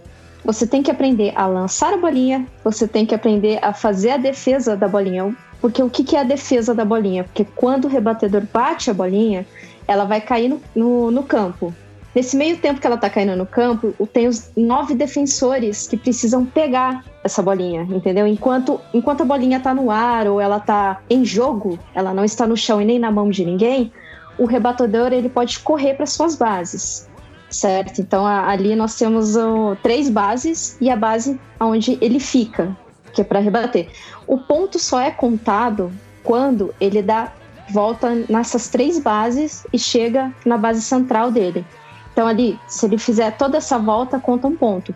[0.45, 2.47] Você tem que aprender a lançar a bolinha.
[2.65, 5.37] Você tem que aprender a fazer a defesa da bolinha.
[5.61, 7.25] Porque o que é a defesa da bolinha?
[7.25, 9.45] Porque quando o rebatedor bate a bolinha,
[9.89, 11.75] ela vai cair no, no, no campo.
[12.15, 15.97] Nesse meio tempo que ela tá caindo no campo, o- tem os nove defensores que
[15.97, 18.27] precisam pegar essa bolinha, entendeu?
[18.27, 22.47] Enquanto, enquanto a bolinha tá no ar ou ela tá em jogo, ela não está
[22.47, 23.93] no chão e nem na mão de ninguém,
[24.39, 27.09] o rebatedor ele pode correr para suas bases,
[27.51, 28.01] certo?
[28.01, 32.77] Então a- ali nós temos ó, três bases e a base onde ele fica,
[33.13, 33.89] que é para rebater.
[34.27, 35.93] O ponto só é contado
[36.25, 37.33] quando ele dá
[37.71, 41.65] volta nessas três bases e chega na base central dele.
[42.13, 44.95] Então ali, se ele fizer toda essa volta, conta um ponto.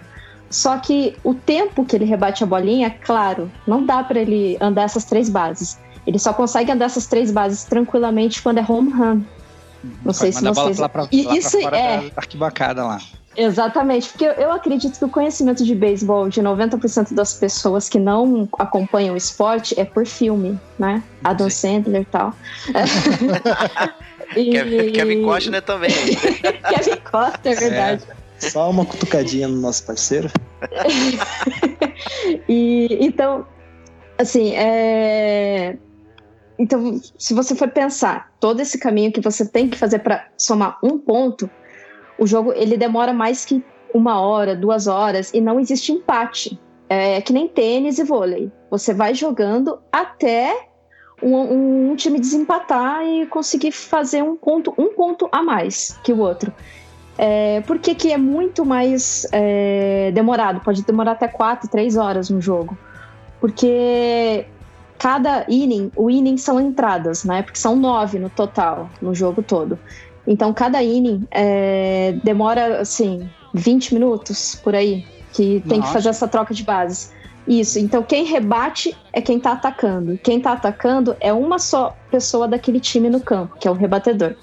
[0.50, 4.82] Só que o tempo que ele rebate a bolinha, claro, não dá para ele andar
[4.82, 5.78] essas três bases.
[6.06, 9.22] Ele só consegue andar essas três bases tranquilamente quando é home run.
[10.04, 10.78] Não sei se bola vocês.
[10.78, 13.00] lá pra, lá pra isso fora é da arquibancada lá.
[13.37, 18.49] Exatamente, porque eu, acredito que o conhecimento de beisebol de 90% das pessoas que não
[18.59, 21.03] acompanham o esporte é por filme, né?
[21.25, 22.35] Adam Sandler e tal.
[24.37, 25.90] E- Kevin, Kevin Costner também.
[26.71, 28.05] Kevin Costner, é verdade.
[28.38, 30.31] Só uma cutucadinha no nosso parceiro.
[32.49, 33.47] E então,
[34.18, 35.77] assim, é...
[36.59, 40.79] então, se você for pensar todo esse caminho que você tem que fazer para somar
[40.83, 41.49] um ponto,
[42.18, 46.59] o jogo ele demora mais que uma hora, duas horas e não existe empate.
[46.88, 48.51] É que nem tênis e vôlei.
[48.70, 50.68] Você vai jogando até
[51.22, 56.18] um, um time desempatar e conseguir fazer um ponto, um ponto a mais que o
[56.18, 56.53] outro.
[57.16, 60.61] É, por que, é muito mais é, demorado?
[60.61, 62.77] Pode demorar até 4, 3 horas um jogo.
[63.40, 64.46] Porque
[64.98, 67.42] cada inning, o inning são entradas, né?
[67.42, 69.79] Porque são nove no total, no jogo todo.
[70.26, 75.88] Então, cada inning é, demora, assim, 20 minutos por aí, que tem Nossa.
[75.88, 77.12] que fazer essa troca de bases.
[77.46, 80.16] Isso, então quem rebate é quem tá atacando.
[80.22, 84.37] Quem tá atacando é uma só pessoa daquele time no campo, que é o rebatedor.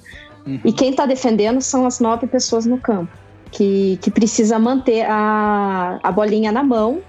[0.45, 0.59] Uhum.
[0.65, 3.11] E quem tá defendendo são as nove pessoas no campo,
[3.51, 6.99] que, que precisa manter a, a bolinha na mão,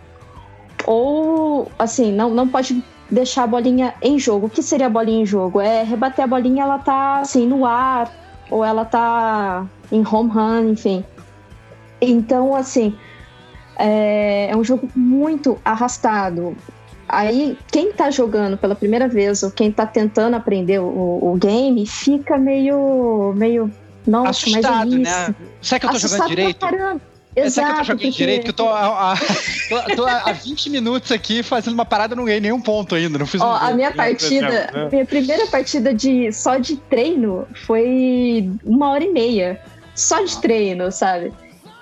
[0.87, 4.47] ou, assim, não, não pode deixar a bolinha em jogo.
[4.47, 5.61] O que seria a bolinha em jogo?
[5.61, 8.11] É rebater a bolinha, ela tá, assim, no ar,
[8.51, 11.05] ou ela tá em home run, enfim.
[12.01, 12.97] Então, assim,
[13.77, 16.57] é, é um jogo muito arrastado.
[17.09, 21.87] Aí, quem tá jogando pela primeira vez, ou quem tá tentando aprender o, o game,
[21.87, 23.33] fica meio.
[23.37, 23.71] meio.
[24.07, 25.35] Nossa, Assustado, mas é né?
[25.61, 26.67] Será que eu tô Assustado jogando direito?
[27.41, 28.19] Exato, Será que eu tô jogando porque...
[28.19, 28.45] direito?
[28.45, 29.15] Que eu tô há,
[29.69, 33.19] tô, tô há 20 minutos aqui fazendo uma parada, não ganhei nenhum ponto ainda.
[33.19, 34.89] Não fiz Ó, um a minha partida, né?
[34.91, 39.61] minha primeira partida de só de treino foi uma hora e meia.
[39.95, 41.33] Só de treino, sabe?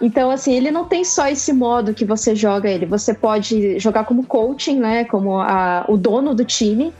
[0.01, 2.87] Então, assim, ele não tem só esse modo que você joga ele.
[2.87, 5.05] Você pode jogar como coaching, né?
[5.05, 6.93] Como a, o dono do time.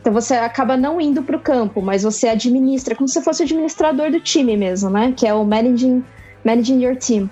[0.00, 3.44] Então você acaba não indo para o campo, mas você administra, como se fosse o
[3.44, 5.12] administrador do time mesmo, né?
[5.16, 6.04] Que é o managing,
[6.44, 7.28] managing your team.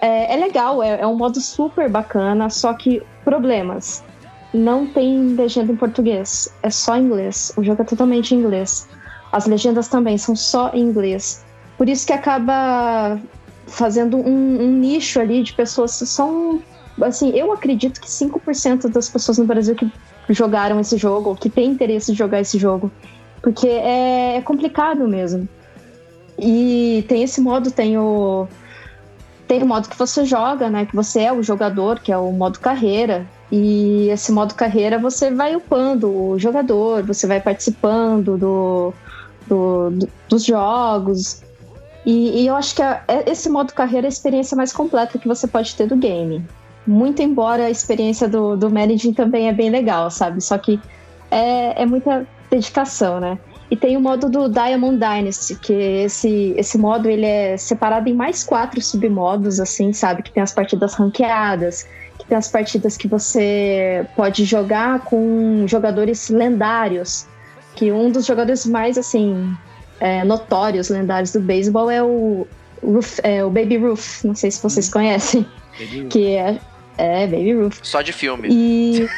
[0.00, 4.04] É, é legal, é, é um modo super bacana, só que problemas.
[4.52, 7.52] Não tem legenda em português, é só inglês.
[7.56, 8.88] O jogo é totalmente em inglês.
[9.32, 11.44] As legendas também são só em inglês.
[11.76, 13.20] Por isso que acaba
[13.66, 16.62] fazendo um, um nicho ali de pessoas que são.
[17.02, 19.90] Assim, eu acredito que 5% das pessoas no Brasil que
[20.30, 22.90] jogaram esse jogo, ou que têm interesse de jogar esse jogo.
[23.42, 25.46] Porque é, é complicado mesmo.
[26.38, 28.46] E tem esse modo, tem o.
[29.46, 30.86] Tem o modo que você joga, né?
[30.86, 33.26] Que você é o jogador, que é o modo carreira.
[33.50, 38.92] E esse modo carreira você vai upando o jogador, você vai participando do,
[39.46, 41.42] do, do dos jogos.
[42.04, 45.18] E, e eu acho que a, é, esse modo carreira é a experiência mais completa
[45.18, 46.44] que você pode ter do game.
[46.86, 50.40] Muito embora a experiência do, do managing também é bem legal, sabe?
[50.40, 50.80] Só que
[51.30, 53.38] é, é muita dedicação, né?
[53.70, 58.14] E tem o modo do Diamond Dynasty, que esse, esse modo ele é separado em
[58.14, 60.22] mais quatro submodos, assim, sabe?
[60.22, 66.28] Que tem as partidas ranqueadas, que tem as partidas que você pode jogar com jogadores
[66.28, 67.26] lendários,
[67.74, 69.56] que um dos jogadores mais, assim,
[69.98, 72.46] é, notórios, lendários do beisebol é o,
[72.84, 74.22] Ruth, é o Baby Ruth.
[74.22, 74.92] Não sei se vocês hum.
[74.92, 75.46] conhecem.
[76.08, 76.58] que é,
[76.98, 77.78] é Baby Ruth.
[77.82, 78.48] Só de filme.
[78.48, 79.08] E.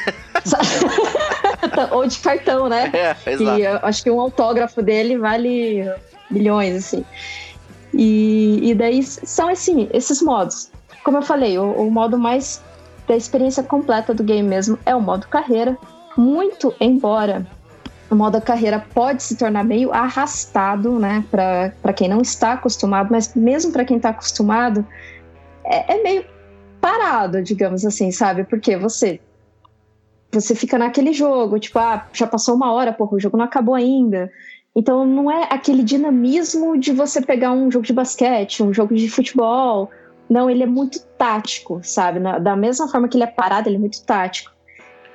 [1.92, 2.90] Ou de cartão, né?
[2.92, 3.58] É, exato.
[3.60, 5.90] E acho que um autógrafo dele vale
[6.30, 7.04] milhões, assim.
[7.94, 10.70] E, e daí são assim, esses modos.
[11.02, 12.62] Como eu falei, o, o modo mais
[13.06, 15.76] da experiência completa do game mesmo é o modo carreira.
[16.16, 17.46] Muito embora
[18.10, 23.34] o modo carreira pode se tornar meio arrastado, né, para quem não está acostumado, mas
[23.34, 24.86] mesmo para quem está acostumado,
[25.64, 26.24] é, é, meio
[26.80, 28.44] parado, digamos assim, sabe?
[28.44, 29.20] Porque você
[30.30, 33.74] você fica naquele jogo, tipo, ah, já passou uma hora, porra, o jogo não acabou
[33.74, 34.30] ainda.
[34.76, 39.08] Então não é aquele dinamismo de você pegar um jogo de basquete, um jogo de
[39.08, 39.90] futebol.
[40.28, 42.20] Não, ele é muito tático, sabe?
[42.40, 44.52] Da mesma forma que ele é parado, ele é muito tático.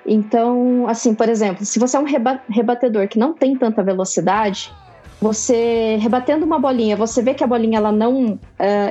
[0.05, 4.73] Então, assim, por exemplo, se você é um reba rebatedor que não tem tanta velocidade,
[5.21, 8.39] você rebatendo uma bolinha, você vê que a bolinha ela não, uh,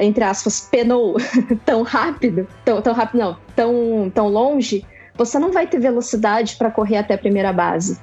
[0.01, 1.17] entre aspas, penou
[1.67, 6.70] tão rápido, tão, tão rápido não, tão, tão longe, você não vai ter velocidade para
[6.70, 7.98] correr até a primeira base.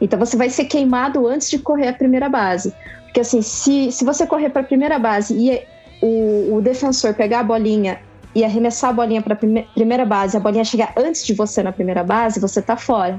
[0.00, 2.74] Então você vai ser queimado antes de correr a primeira base.
[3.04, 5.62] Porque assim, se, se você correr para a primeira base e
[6.02, 7.98] o, o defensor pegar a bolinha
[8.34, 11.62] e arremessar a bolinha para a prime primeira base, a bolinha chegar antes de você
[11.62, 13.18] na primeira base, você tá fora.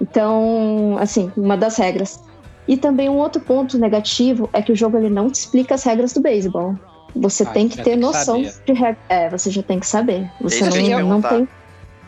[0.00, 2.20] Então, assim, uma das regras.
[2.66, 5.84] E também um outro ponto negativo é que o jogo ele não te explica as
[5.84, 6.74] regras do beisebol.
[7.14, 8.96] Você ah, tem que ter noção de regras.
[9.08, 10.30] É, você já tem que saber.
[10.40, 11.46] Você não, não tem.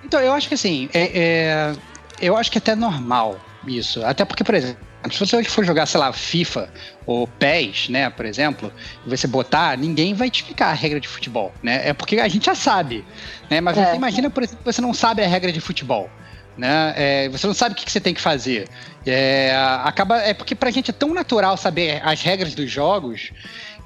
[0.04, 1.72] Então, eu acho que assim, é, é,
[2.20, 4.04] eu acho que é até normal isso.
[4.04, 6.70] Até porque, por exemplo, se você hoje for jogar, sei lá, FIFA
[7.06, 8.72] ou PES, né, por exemplo,
[9.04, 11.88] e você botar, ninguém vai te explicar a regra de futebol, né?
[11.88, 13.04] É porque a gente já sabe,
[13.50, 13.60] né?
[13.60, 13.90] Mas é.
[13.90, 16.10] você imagina, por exemplo, que você não sabe a regra de futebol.
[16.56, 16.94] Né?
[16.96, 18.68] É, você não sabe o que, que você tem que fazer.
[19.04, 23.32] É, acaba, é porque pra gente é tão natural saber as regras dos jogos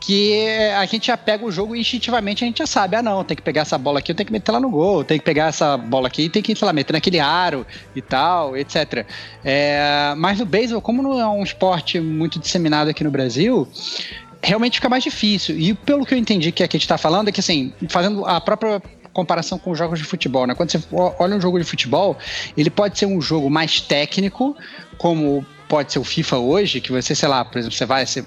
[0.01, 3.37] que a gente já pega o jogo instintivamente a gente já sabe, ah não, tem
[3.37, 5.47] que pegar essa bola aqui, eu tenho que meter lá no gol, tem que pegar
[5.47, 9.07] essa bola aqui tem que, sei lá, meter naquele aro e tal, etc.
[9.45, 13.67] É, mas no beisebol, como não é um esporte muito disseminado aqui no Brasil,
[14.43, 15.59] realmente fica mais difícil.
[15.59, 18.41] E pelo que eu entendi que a gente está falando, é que assim, fazendo a
[18.41, 18.81] própria
[19.13, 20.55] comparação com jogos de futebol, né?
[20.55, 20.81] Quando você
[21.19, 22.17] olha um jogo de futebol,
[22.57, 24.57] ele pode ser um jogo mais técnico,
[24.97, 28.25] como pode ser o FIFA hoje, que você, sei lá, por exemplo, você vai, você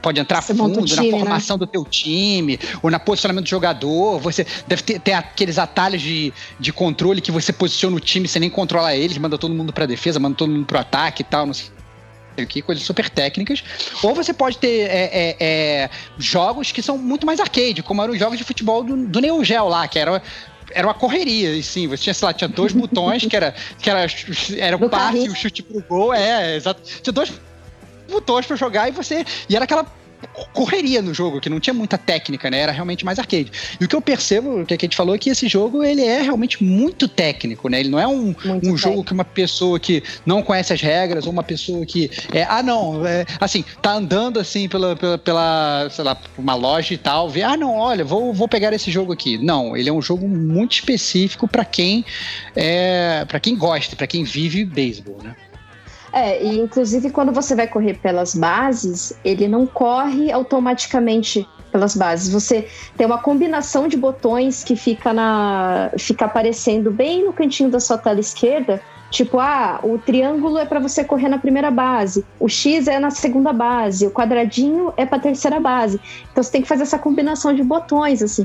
[0.00, 1.10] pode entrar você fundo time, na né?
[1.10, 1.58] formação né?
[1.60, 6.32] do teu time, ou na posicionamento do jogador, você deve ter, ter, aqueles atalhos de,
[6.58, 9.86] de controle que você posiciona o time, você nem controla eles, manda todo mundo pra
[9.86, 11.70] defesa, manda todo mundo pro ataque e tal, não sei
[12.42, 13.62] aqui, coisas super técnicas.
[14.02, 18.12] Ou você pode ter é, é, é, jogos que são muito mais arcade, como eram
[18.12, 20.22] os jogos de futebol do, do Neo Geo lá, que era
[20.70, 23.88] era uma correria, e sim, você tinha, sei lá, tinha dois botões que era, que
[23.88, 24.06] era,
[24.56, 26.82] era o passe e o chute pro gol, é, exato.
[27.02, 27.32] Tinha dois
[28.08, 29.24] botões para jogar e você.
[29.48, 29.86] E era aquela
[30.52, 32.60] correria no jogo, que não tinha muita técnica, né?
[32.60, 33.50] Era realmente mais arcade.
[33.80, 36.02] E o que eu percebo, o que a gente falou, é que esse jogo ele
[36.02, 37.80] é realmente muito técnico, né?
[37.80, 41.32] Ele não é um, um jogo que uma pessoa que não conhece as regras ou
[41.32, 46.04] uma pessoa que é, ah não, é, assim, tá andando assim pela, pela, pela, sei
[46.04, 49.38] lá, uma loja e tal, vê, ah não, olha, vou, vou pegar esse jogo aqui.
[49.38, 52.04] Não, ele é um jogo muito específico para quem
[52.54, 55.34] é, para quem gosta, para quem vive beisebol, né?
[56.18, 62.32] É, e inclusive quando você vai correr pelas bases, ele não corre automaticamente pelas bases.
[62.32, 67.78] Você tem uma combinação de botões que fica na fica aparecendo bem no cantinho da
[67.78, 68.80] sua tela esquerda,
[69.12, 73.10] tipo, ah, o triângulo é para você correr na primeira base, o X é na
[73.10, 76.00] segunda base, o quadradinho é para terceira base.
[76.32, 78.44] Então você tem que fazer essa combinação de botões assim.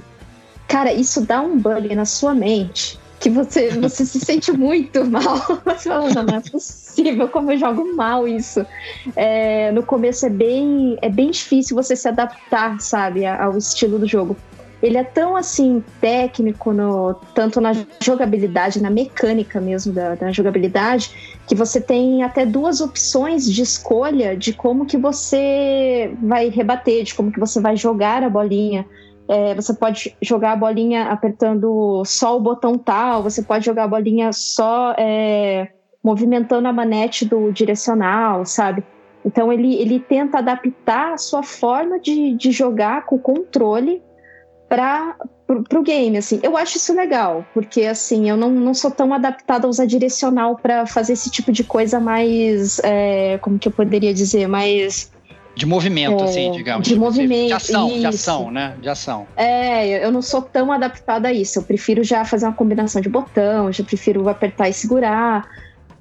[0.67, 5.23] Cara, isso dá um bug na sua mente que você, você se sente muito mal.
[5.63, 8.65] Você fala, não, não é possível como eu jogo mal isso.
[9.15, 14.05] É, no começo é bem, é bem difícil você se adaptar, sabe, ao estilo do
[14.05, 14.35] jogo.
[14.81, 17.71] Ele é tão assim técnico, no, tanto na
[18.03, 24.35] jogabilidade, na mecânica mesmo da, da jogabilidade, que você tem até duas opções de escolha
[24.35, 28.85] de como que você vai rebater, de como que você vai jogar a bolinha.
[29.27, 33.87] É, você pode jogar a bolinha apertando só o botão tal, você pode jogar a
[33.87, 35.69] bolinha só é,
[36.03, 38.83] movimentando a manete do direcional, sabe?
[39.25, 44.01] Então ele, ele tenta adaptar a sua forma de, de jogar com o controle
[44.67, 45.15] para
[45.79, 46.39] o game, assim.
[46.43, 50.57] Eu acho isso legal, porque assim, eu não, não sou tão adaptada a usar direcional
[50.57, 55.12] para fazer esse tipo de coisa mais, é, como que eu poderia dizer, mais
[55.55, 56.87] de movimento, é, assim, digamos.
[56.87, 57.47] De movimento.
[57.47, 57.99] De ação, isso.
[57.99, 58.75] de ação, né?
[58.81, 59.27] De ação.
[59.35, 61.59] É, eu não sou tão adaptada a isso.
[61.59, 65.47] Eu prefiro já fazer uma combinação de botão, já prefiro apertar e segurar.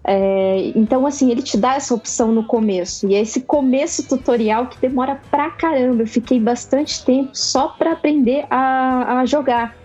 [0.05, 3.07] É, então, assim, ele te dá essa opção no começo.
[3.07, 6.03] E é esse começo tutorial que demora pra caramba.
[6.03, 9.77] Eu fiquei bastante tempo só pra aprender a, a jogar.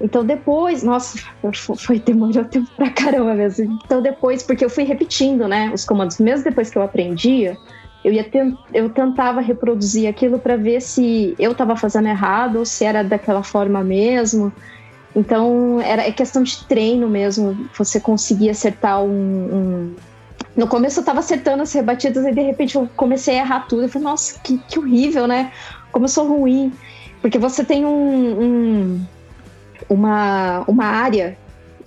[0.00, 1.18] Então depois, nossa,
[1.78, 3.78] foi demorou tempo pra caramba mesmo.
[3.84, 7.56] Então depois, porque eu fui repetindo, né, os comandos, mesmo depois que eu aprendia,
[8.04, 8.30] eu ia
[8.72, 13.42] eu tentava reproduzir aquilo para ver se eu estava fazendo errado ou se era daquela
[13.42, 14.52] forma mesmo.
[15.16, 19.94] Então era é questão de treino mesmo, você conseguir acertar um, um...
[20.54, 23.84] No começo eu estava acertando as rebatidas e de repente eu comecei a errar tudo.
[23.84, 25.50] Eu falei, nossa, que, que horrível, né?
[25.90, 26.72] Como eu sou ruim.
[27.22, 29.06] Porque você tem um, um
[29.88, 31.36] uma, uma área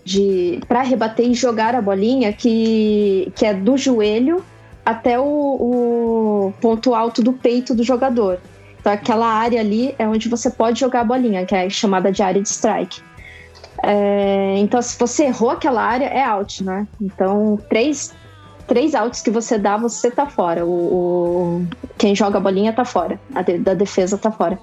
[0.04, 4.44] de para rebater e jogar a bolinha que, que é do joelho
[4.88, 8.40] até o, o ponto alto do peito do jogador.
[8.80, 12.24] Então, aquela área ali é onde você pode jogar a bolinha, que é chamada de
[12.24, 13.02] área de strike.
[13.84, 16.88] É, então, se você errou aquela área, é out, né?
[17.02, 18.16] Então, três,
[18.66, 20.66] três outs que você dá, você tá fora.
[20.66, 24.58] O, o quem joga a bolinha tá fora, a de, da defesa tá fora.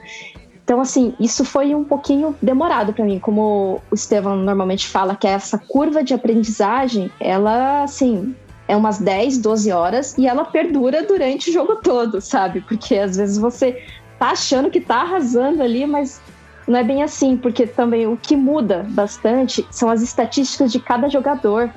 [0.65, 3.19] Então, assim, isso foi um pouquinho demorado para mim.
[3.19, 8.35] Como o Estevam normalmente fala, que essa curva de aprendizagem, ela, assim,
[8.67, 12.61] é umas 10, 12 horas e ela perdura durante o jogo todo, sabe?
[12.63, 13.83] Porque às vezes você
[14.19, 16.21] tá achando que tá arrasando ali, mas
[16.67, 21.09] não é bem assim, porque também o que muda bastante são as estatísticas de cada
[21.09, 21.71] jogador.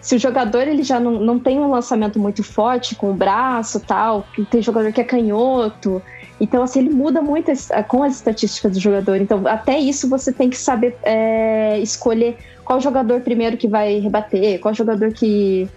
[0.00, 3.80] Se o jogador ele já não, não tem um lançamento muito forte com o braço
[3.80, 6.02] tal, tem jogador que é canhoto,
[6.40, 7.50] então assim ele muda muito
[7.88, 9.16] com as estatísticas do jogador.
[9.16, 14.58] Então até isso você tem que saber é, escolher qual jogador primeiro que vai rebater,
[14.58, 15.68] qual jogador que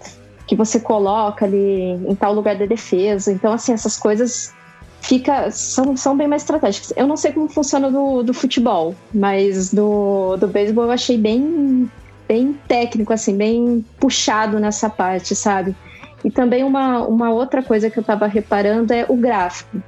[0.47, 3.31] que você coloca ali em tal lugar da defesa.
[3.31, 4.53] Então, assim, essas coisas
[5.01, 6.93] fica, são, são bem mais estratégicas.
[6.95, 11.91] Eu não sei como funciona do, do futebol, mas do, do beisebol eu achei bem,
[12.27, 15.75] bem técnico, assim, bem puxado nessa parte, sabe?
[16.23, 19.81] E também uma, uma outra coisa que eu estava reparando é o gráfico.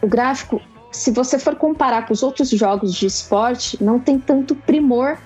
[0.00, 0.60] O gráfico,
[0.92, 5.18] se você for comparar com os outros jogos de esporte, não tem tanto primor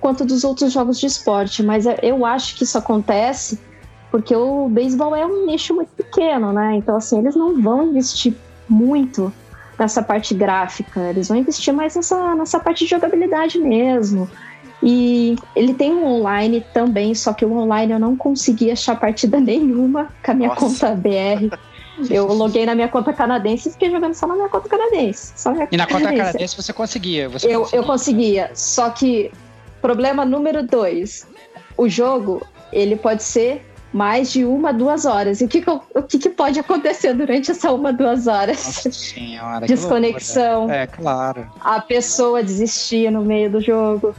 [0.00, 3.58] quanto dos outros jogos de esporte, mas eu acho que isso acontece
[4.12, 6.76] porque o beisebol é um nicho muito pequeno, né?
[6.76, 8.34] Então, assim, eles não vão investir
[8.68, 9.32] muito
[9.78, 14.30] nessa parte gráfica, eles vão investir mais nessa, nessa parte de jogabilidade mesmo.
[14.82, 19.40] E ele tem um online também, só que o online eu não consegui achar partida
[19.40, 20.60] nenhuma com a minha Nossa.
[20.60, 21.56] conta BR.
[22.10, 25.32] Eu loguei na minha conta canadense e fiquei jogando só na minha conta canadense.
[25.36, 26.32] Só minha E na conta canadense.
[26.32, 27.30] canadense você conseguia.
[27.30, 27.78] Você Eu, conseguia.
[27.80, 29.32] eu conseguia, só que
[29.80, 31.26] problema número dois,
[31.78, 35.40] o jogo ele pode ser mais de uma, duas horas.
[35.40, 35.62] E o que,
[35.94, 38.64] o que, que pode acontecer durante essa uma, duas horas?
[38.64, 39.66] Nossa senhora.
[39.66, 40.70] Desconexão.
[40.70, 41.46] É, claro.
[41.60, 44.14] a pessoa desistir no meio do jogo.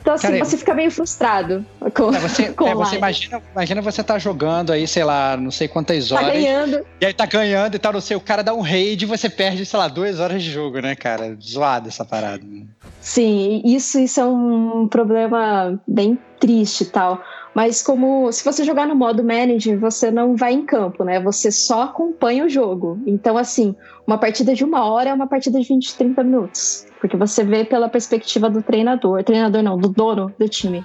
[0.00, 3.82] Então, assim, Cara, você fica meio frustrado com, É, você, com é, você imagina, imagina
[3.82, 6.32] você tá jogando aí, sei lá, não sei quantas Tá horas.
[6.32, 6.86] ganhando.
[7.00, 9.28] E aí tá ganhando e tal, não sei, o cara dá um raid e você
[9.28, 11.36] perde, sei lá, duas horas de jogo, né, cara?
[11.42, 12.42] Zoado essa parada.
[12.42, 12.62] né?
[13.02, 17.20] Sim, isso, isso é um problema bem triste e tal.
[17.54, 21.20] Mas como se você jogar no modo manager, você não vai em campo, né?
[21.20, 23.00] Você só acompanha o jogo.
[23.06, 23.74] Então, assim,
[24.06, 26.86] uma partida de uma hora é uma partida de 20, 30 minutos.
[27.00, 29.24] Porque você vê pela perspectiva do treinador.
[29.24, 30.84] Treinador não, do dono do time.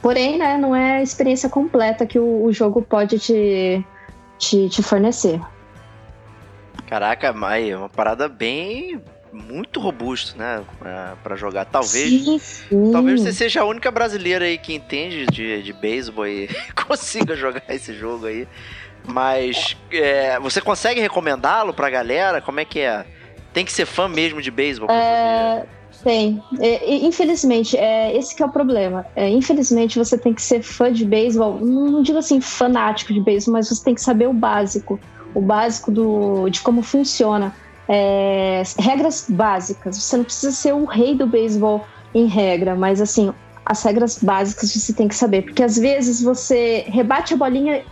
[0.00, 3.84] Porém, né, não é a experiência completa que o, o jogo pode te,
[4.38, 5.40] te, te fornecer.
[6.86, 9.02] Caraca, mas é uma parada bem.
[9.32, 10.62] Muito robusto, né?
[10.78, 11.64] Pra, pra jogar.
[11.64, 12.24] Talvez.
[12.24, 12.92] Sim, sim.
[12.92, 16.48] Talvez você seja a única brasileira aí que entende de, de beisebol e
[16.86, 18.46] consiga jogar esse jogo aí.
[19.06, 22.40] Mas é, você consegue recomendá-lo pra galera?
[22.40, 23.06] Como é que é?
[23.52, 25.64] Tem que ser fã mesmo de beisebol É,
[26.04, 26.42] tem.
[26.60, 29.06] É, infelizmente, é, esse que é o problema.
[29.16, 31.58] É, infelizmente, você tem que ser fã de beisebol.
[31.60, 35.00] Não, não digo assim fanático de beisebol, mas você tem que saber o básico.
[35.34, 37.54] O básico do, de como funciona.
[37.88, 39.96] É, regras básicas.
[39.96, 41.84] Você não precisa ser o rei do beisebol
[42.14, 43.32] em regra, mas assim,
[43.64, 45.42] as regras básicas você tem que saber.
[45.42, 47.82] Porque às vezes você rebate a bolinha.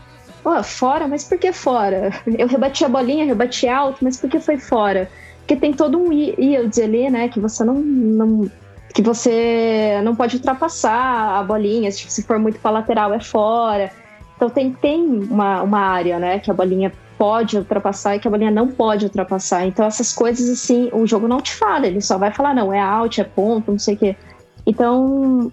[0.44, 2.10] Ó, fora, mas por que fora?
[2.38, 5.08] Eu rebati a bolinha, rebati alto, mas por que foi fora?
[5.46, 8.50] porque tem todo um yield ali, né, que você não, não
[8.92, 13.92] que você não pode ultrapassar a bolinha, se for muito para lateral é fora.
[14.34, 18.30] Então tem, tem uma, uma área, né, que a bolinha pode ultrapassar e que a
[18.30, 19.66] bolinha não pode ultrapassar.
[19.66, 22.80] Então essas coisas assim, o jogo não te fala, ele só vai falar não, é
[22.80, 24.16] out, é ponto, não sei o quê.
[24.66, 25.50] Então,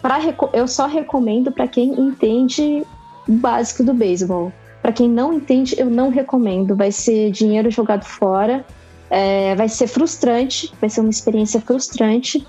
[0.00, 0.18] pra,
[0.52, 2.84] eu só recomendo para quem entende
[3.28, 4.52] o básico do beisebol.
[4.82, 6.74] Para quem não entende, eu não recomendo.
[6.74, 8.64] Vai ser dinheiro jogado fora.
[9.08, 12.44] É, vai ser frustrante, vai ser uma experiência frustrante.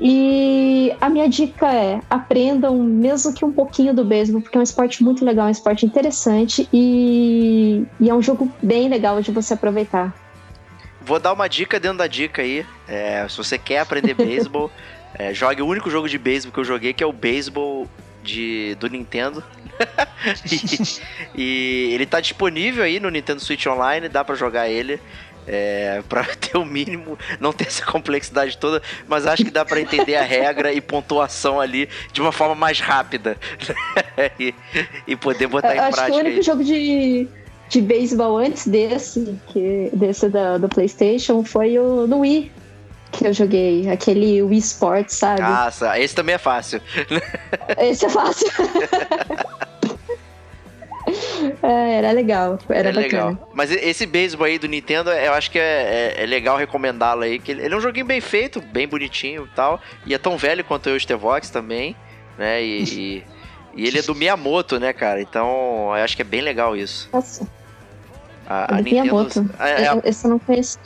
[0.00, 4.64] E a minha dica é: aprendam mesmo que um pouquinho do beisebol, porque é um
[4.64, 9.30] esporte muito legal, é um esporte interessante e, e é um jogo bem legal de
[9.30, 10.14] você aproveitar.
[11.04, 12.64] Vou dar uma dica dentro da dica aí.
[12.88, 14.70] É, se você quer aprender beisebol,
[15.14, 17.88] é, jogue o único jogo de beisebol que eu joguei, que é o beisebol
[18.22, 19.42] de, do Nintendo.
[20.50, 21.00] e,
[21.34, 25.00] e ele tá disponível aí no Nintendo Switch Online, dá pra jogar ele.
[25.46, 29.80] É, pra ter o mínimo, não ter essa complexidade toda, mas acho que dá pra
[29.80, 33.36] entender a regra e pontuação ali de uma forma mais rápida
[34.38, 34.54] e,
[35.06, 36.28] e poder botar Eu em acho que o prática.
[36.28, 37.26] único jogo de,
[37.68, 42.52] de beisebol antes desse, que, desse da, do PlayStation, foi o no Wii
[43.12, 45.42] que eu joguei, aquele Wii Sports, sabe?
[45.42, 46.80] Nossa, esse também é fácil.
[47.78, 48.48] Esse é fácil.
[51.62, 53.02] É, era legal, era é bacana.
[53.28, 53.50] legal.
[53.54, 57.38] Mas esse beisebol aí do Nintendo, eu acho que é, é- é legal recomendá-lo aí.
[57.38, 59.80] Que ele, é um joguinho bem feito, bem bonitinho e tal.
[60.06, 61.96] E é tão velho quanto eu o Stevox também,
[62.38, 62.62] né?
[62.62, 62.82] E,
[63.74, 65.20] e, e ele é do Miyamoto, né, cara?
[65.20, 67.08] Então eu acho que é bem legal isso.
[67.12, 67.46] Nossa,
[68.46, 69.50] A, a é do Miyamoto.
[69.58, 70.78] a, a- Eu- Esse eu não conheci.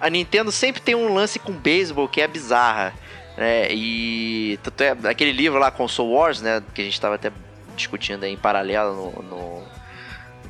[0.00, 2.92] a Nintendo sempre tem um lance com beisebol que é bizarra.
[3.36, 3.68] Né?
[3.70, 6.62] E tanto é aquele livro lá, Console Wars, né?
[6.74, 7.30] Que a gente tava até
[7.76, 9.62] discutindo aí em paralelo no, no,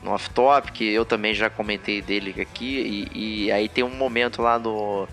[0.06, 3.08] no off-top, que eu também já comentei dele aqui.
[3.12, 5.06] E, e aí tem um momento lá no,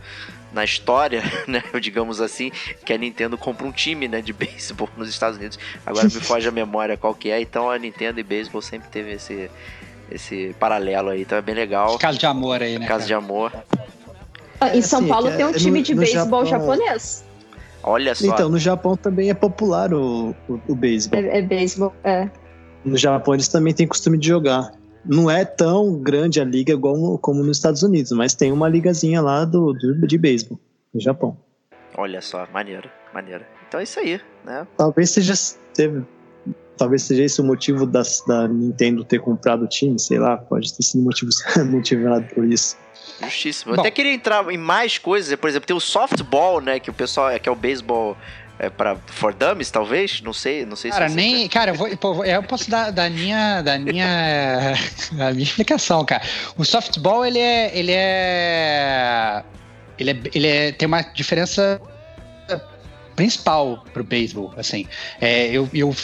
[0.53, 1.63] na história, né?
[1.81, 2.51] Digamos assim,
[2.85, 5.57] que a Nintendo compra um time né, de beisebol nos Estados Unidos.
[5.85, 7.41] Agora me foge a memória qual que é.
[7.41, 9.49] Então a Nintendo e beisebol sempre teve esse,
[10.11, 11.21] esse paralelo aí.
[11.23, 11.97] Então é bem legal.
[11.97, 12.85] Caso de amor aí, né?
[12.85, 13.07] Caso cara?
[13.07, 13.51] de amor.
[14.61, 17.25] Ah, em São assim, Paulo é- tem um é time no- de beisebol Japão- japonês.
[17.85, 18.27] Olha só.
[18.27, 21.19] Então, no Japão também é popular o, o, o beisebol.
[21.19, 22.29] É, é beisebol, é.
[22.85, 24.71] No Japão eles também têm costume de jogar.
[25.05, 29.21] Não é tão grande a liga igual, como nos Estados Unidos, mas tem uma ligazinha
[29.21, 30.59] lá do, do- de beisebol
[30.93, 31.37] no Japão.
[31.97, 33.43] Olha só, maneiro, maneiro.
[33.67, 34.65] Então é isso aí, né?
[34.77, 35.33] Talvez seja.
[35.73, 36.03] teve-
[36.77, 40.73] talvez seja esse o motivo das, da Nintendo ter comprado o time, sei lá, pode
[40.75, 41.31] ter sido motivo,
[41.69, 42.77] motivado por isso.
[43.21, 43.75] Justíssimo.
[43.75, 46.93] Eu até queria entrar em mais coisas, por exemplo, tem o softball, né, que o
[46.93, 48.17] pessoal, que é o beisebol
[48.59, 51.97] é para for dummies, talvez, não sei, não sei cara, se nem, cara, eu, vou,
[51.97, 54.73] pô, eu posso dar da minha, da minha,
[55.13, 56.23] da minha explicação, cara.
[56.57, 59.43] O softball ele é, ele é,
[59.97, 61.81] ele é, ele é tem uma diferença
[63.15, 64.87] principal pro beisebol, assim.
[65.19, 65.95] É, eu, eu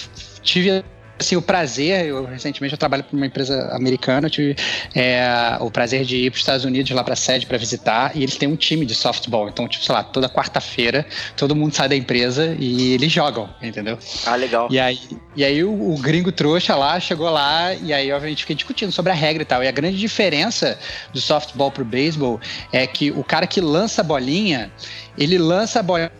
[0.41, 0.83] tive
[1.19, 4.55] assim, o prazer, eu recentemente eu trabalho para uma empresa americana, eu tive
[4.95, 8.15] é, o prazer de ir para os Estados Unidos lá para a sede para visitar
[8.15, 11.05] e eles têm um time de softball, então tipo, sei lá, toda quarta-feira
[11.35, 13.97] todo mundo sai da empresa e eles jogam, entendeu?
[14.25, 14.67] Ah, legal.
[14.71, 14.99] E aí,
[15.35, 19.11] e aí o, o gringo trouxa lá chegou lá e aí gente fica discutindo sobre
[19.11, 19.63] a regra e tal.
[19.63, 20.77] E a grande diferença
[21.11, 22.39] do softball pro beisebol
[22.71, 24.71] é que o cara que lança a bolinha,
[25.17, 26.11] ele lança a bolinha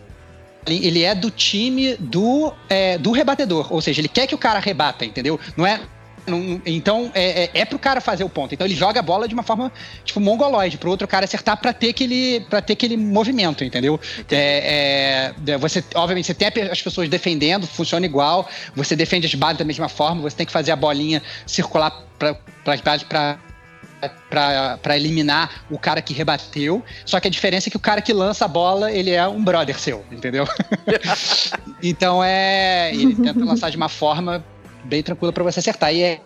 [0.76, 3.72] ele é do time do, é, do rebatedor.
[3.72, 5.38] Ou seja, ele quer que o cara rebata, entendeu?
[5.56, 5.80] Não é.
[6.66, 8.54] Então é, é, é pro cara fazer o ponto.
[8.54, 9.72] Então ele joga a bola de uma forma
[10.04, 13.98] tipo mongoloide, pro outro cara acertar para ter aquele para ter aquele movimento, entendeu?
[14.30, 18.48] É, é, você obviamente você tem as pessoas defendendo, funciona igual.
[18.76, 20.22] Você defende as bases da mesma forma.
[20.22, 22.36] Você tem que fazer a bolinha circular para
[23.08, 23.38] para
[24.28, 26.82] para eliminar o cara que rebateu.
[27.04, 29.42] Só que a diferença é que o cara que lança a bola, ele é um
[29.42, 30.46] brother seu, entendeu?
[31.82, 32.90] então é.
[32.94, 34.44] Ele tenta lançar de uma forma
[34.84, 35.94] bem tranquila para você acertar.
[35.94, 36.20] E é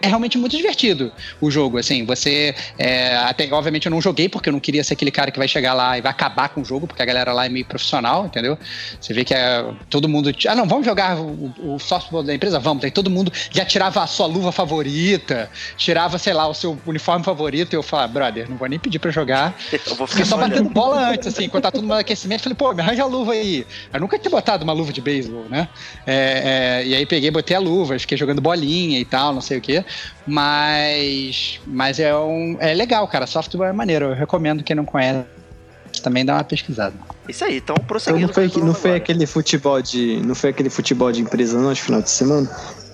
[0.00, 4.48] é realmente muito divertido o jogo, assim, você, é, até, obviamente eu não joguei porque
[4.48, 6.64] eu não queria ser aquele cara que vai chegar lá e vai acabar com o
[6.64, 8.58] jogo, porque a galera lá é meio profissional, entendeu?
[9.00, 12.58] Você vê que é, todo mundo, ah não, vamos jogar o, o softball da empresa?
[12.58, 16.78] Vamos, aí todo mundo já tirava a sua luva favorita, tirava, sei lá, o seu
[16.86, 20.24] uniforme favorito e eu falava, brother, não vou nem pedir pra jogar, eu vou ficar
[20.24, 23.06] só batendo bola antes, assim, enquanto tá todo mundo aquecimento, falei, pô, me arranja a
[23.06, 23.66] luva aí.
[23.92, 25.68] Eu nunca tinha botado uma luva de beisebol, né?
[26.06, 29.58] É, é, e aí peguei, botei a luva, fiquei jogando bolinha e tal, não sei
[29.58, 29.84] o que.
[30.26, 33.26] Mas, mas é, um, é legal, cara.
[33.26, 34.06] Software é maneiro.
[34.06, 35.26] Eu recomendo quem não conhece
[36.02, 36.94] também dá uma pesquisada.
[37.28, 38.30] Isso aí, então prosseguindo.
[38.30, 41.72] Então não foi, não foi aquele futebol de, não foi aquele futebol de empresa não,
[41.72, 42.48] de final de semana?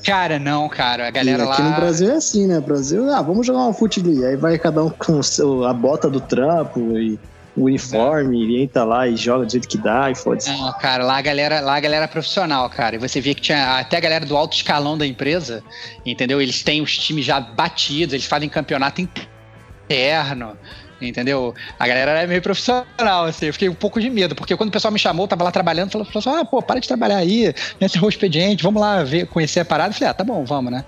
[0.05, 1.07] Cara, não, cara.
[1.07, 1.71] A galera e aqui lá.
[1.71, 2.61] no Brasil é assim, né?
[2.61, 4.25] Brasil, ah, vamos jogar um futebol.
[4.27, 5.21] Aí vai cada um com
[5.65, 7.19] a bota do trampo e
[7.57, 10.51] o uniforme, entra lá e joga do jeito que dá e foda-se.
[10.51, 12.97] Não, cara, lá a galera, lá a galera é profissional, cara.
[12.97, 15.63] E você via que tinha até a galera do alto escalão da empresa,
[16.05, 16.41] entendeu?
[16.41, 20.57] Eles têm os times já batidos, eles fazem campeonato interno.
[21.01, 21.53] Entendeu?
[21.81, 23.47] A galera é meio profissional, assim.
[23.47, 25.91] Eu fiquei um pouco de medo, porque quando o pessoal me chamou, tava lá trabalhando,
[25.91, 29.61] falou, assim: ah, pô, para de trabalhar aí, encerrou o expediente, vamos lá ver, conhecer
[29.61, 29.91] a parada.
[29.91, 30.85] Eu falei, ah, tá bom, vamos, né?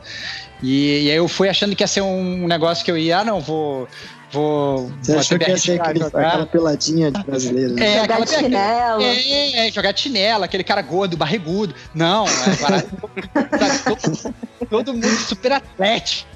[0.63, 3.25] E, e, aí eu fui achando que ia ser um negócio que eu ia, ah,
[3.25, 3.89] não, vou
[4.35, 4.91] Vou.
[5.01, 7.87] Você vou achou que ia ser aquele, aquela peladinha de brasileiro, né?
[7.87, 9.03] É, jogar de chinelo.
[9.03, 11.73] É, é, jogar chinelo, aquele cara gordo, barrigudo.
[11.95, 12.89] Não, é barato.
[13.87, 14.35] todo,
[14.69, 16.34] todo mundo super atlético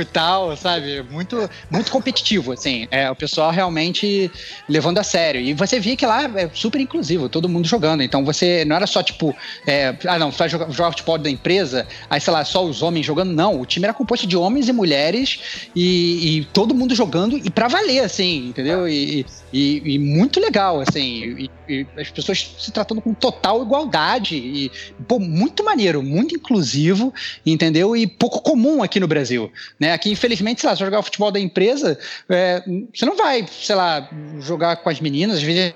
[0.00, 1.02] e tal, sabe?
[1.10, 2.86] Muito, muito competitivo, assim.
[2.90, 4.30] É, o pessoal realmente
[4.68, 5.40] levando a sério.
[5.40, 8.02] E você via que lá é super inclusivo, todo mundo jogando.
[8.02, 9.34] Então você não era só tipo,
[9.66, 13.06] é, ah, não, vai jogar, jogar futebol da empresa, aí sei lá, só os homens
[13.06, 13.32] jogando.
[13.32, 17.50] Não, o time era composto de homens e mulheres e, e todo mundo jogando e
[17.50, 18.88] pra valer, assim, entendeu?
[18.88, 21.48] E, e, e muito legal, assim.
[21.68, 24.36] E, as pessoas se tratando com total igualdade.
[24.36, 24.70] E,
[25.06, 27.12] pô, muito maneiro, muito inclusivo,
[27.44, 27.96] entendeu?
[27.96, 29.50] E pouco comum aqui no Brasil.
[29.78, 29.85] Né?
[29.92, 32.62] Aqui, infelizmente, sei lá, se jogar o futebol da empresa, é,
[32.94, 34.08] você não vai, sei lá,
[34.40, 35.74] jogar com as meninas, às vezes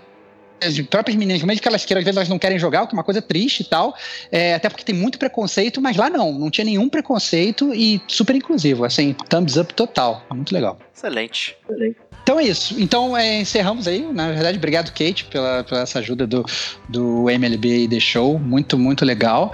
[0.63, 2.95] as próprias meninas, mesmo que elas queiram, às vezes elas não querem jogar, o que
[2.95, 3.95] é uma coisa triste e tal,
[4.31, 8.37] é, até porque tem muito preconceito, mas lá não, não tinha nenhum preconceito e super
[8.37, 10.79] inclusivo, assim, thumbs up total, muito legal.
[10.95, 11.57] Excelente.
[12.23, 12.77] Então é isso.
[12.79, 14.03] Então é, encerramos aí.
[14.13, 16.45] Na verdade, obrigado, Kate, pela, pela essa ajuda do,
[16.89, 18.39] do MLB The Show.
[18.39, 19.53] Muito, muito legal.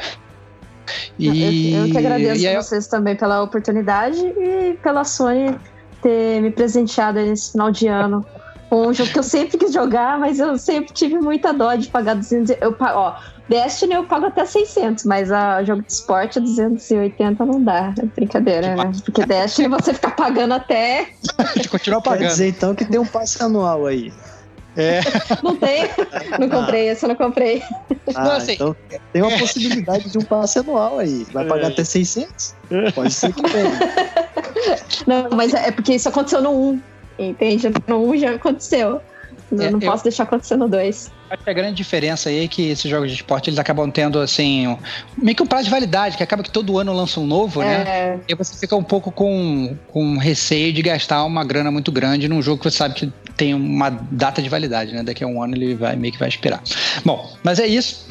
[1.18, 5.56] E, eu, eu que agradeço a vocês também pela oportunidade e pela Sony
[6.02, 8.24] ter me presenteado nesse final de ano.
[8.70, 12.14] Um jogo que eu sempre quis jogar, mas eu sempre tive muita dó de pagar
[12.14, 12.56] 200.
[12.60, 13.16] Eu, ó,
[13.48, 17.94] Destiny eu pago até 600, mas a jogo de esporte 280 não dá.
[17.96, 18.90] É brincadeira, né?
[19.04, 21.10] Porque Destiny você fica pagando até.
[21.56, 22.22] De continuar pagando.
[22.22, 24.12] Quer dizer então que tem um passe anual aí.
[24.76, 25.00] É.
[25.42, 25.84] Não tem?
[26.38, 27.62] Não comprei, esse eu não comprei.
[28.14, 28.76] Ah, não, assim, então
[29.12, 31.26] tem uma possibilidade de um passe anual aí.
[31.32, 31.72] Vai pagar é.
[31.72, 32.54] até 600?
[32.94, 33.70] Pode ser que tenha.
[35.06, 36.82] Não, mas é porque isso aconteceu no 1,
[37.18, 37.68] entende?
[37.86, 39.00] No 1 já aconteceu.
[39.50, 40.04] Não, é, não posso eu...
[40.04, 41.12] deixar acontecer no 2.
[41.30, 44.20] Acho que a grande diferença aí é que esses jogos de esporte eles acabam tendo
[44.20, 44.78] assim, um,
[45.16, 47.74] meio que um prazo de validade, que acaba que todo ano lança um novo, né?
[47.74, 47.84] é.
[47.84, 48.20] né?
[48.28, 52.42] E você fica um pouco com, com receio de gastar uma grana muito grande num
[52.42, 55.02] jogo que você sabe que tem uma data de validade, né?
[55.02, 56.62] Daqui a um ano ele vai meio que vai expirar.
[57.04, 58.06] Bom, mas é isso.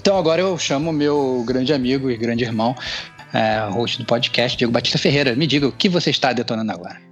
[0.00, 2.74] Então agora eu chamo meu grande amigo e grande irmão,
[3.32, 5.34] é, host do podcast, Diego Batista Ferreira.
[5.34, 7.07] Me diga o que você está detonando agora.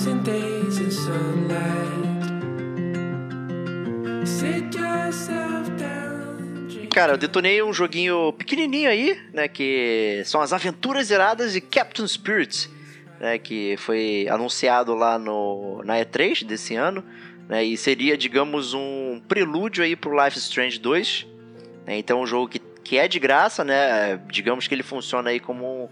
[0.00, 2.26] Boxing days in sunlight.
[4.26, 5.70] Sit yourself
[6.90, 9.46] Cara, eu detonei um joguinho pequenininho aí, né?
[9.46, 12.68] Que são as Aventuras Iradas de Captain Spirit,
[13.20, 13.38] né?
[13.38, 17.04] Que foi anunciado lá no, na E3 desse ano,
[17.48, 17.62] né?
[17.62, 21.26] E seria, digamos, um prelúdio aí pro Life Strange 2.
[21.86, 24.18] né, Então, um jogo que, que é de graça, né?
[24.28, 25.88] Digamos que ele funciona aí como um,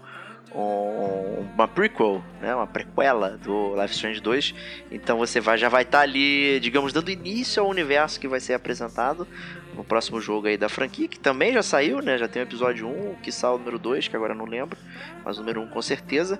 [0.53, 2.53] um- uma prequel, né?
[2.55, 4.53] Uma prequela do Life Strange 2.
[4.91, 8.53] Então você vai, já vai estar ali, digamos, dando início ao universo que vai ser
[8.53, 9.27] apresentado
[9.75, 12.17] no próximo jogo aí da franquia, que também já saiu, né?
[12.17, 14.77] Já tem o episódio 1, que saiu o número 2, que agora não lembro,
[15.23, 16.39] mas o número 1 com certeza.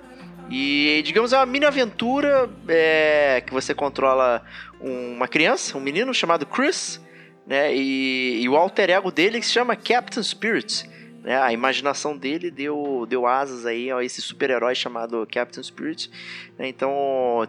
[0.49, 4.41] E, digamos, é uma mini aventura é, que você controla
[4.81, 6.99] um- uma criança, um menino chamado Chris,
[7.45, 7.73] né?
[7.75, 10.88] E, e o alter ego dele que se chama Captain Spirit.
[11.23, 11.39] Né?
[11.41, 16.09] A imaginação dele deu, deu asas aí a esse super-herói chamado Captain Spirit.
[16.57, 16.67] né?
[16.67, 16.91] Então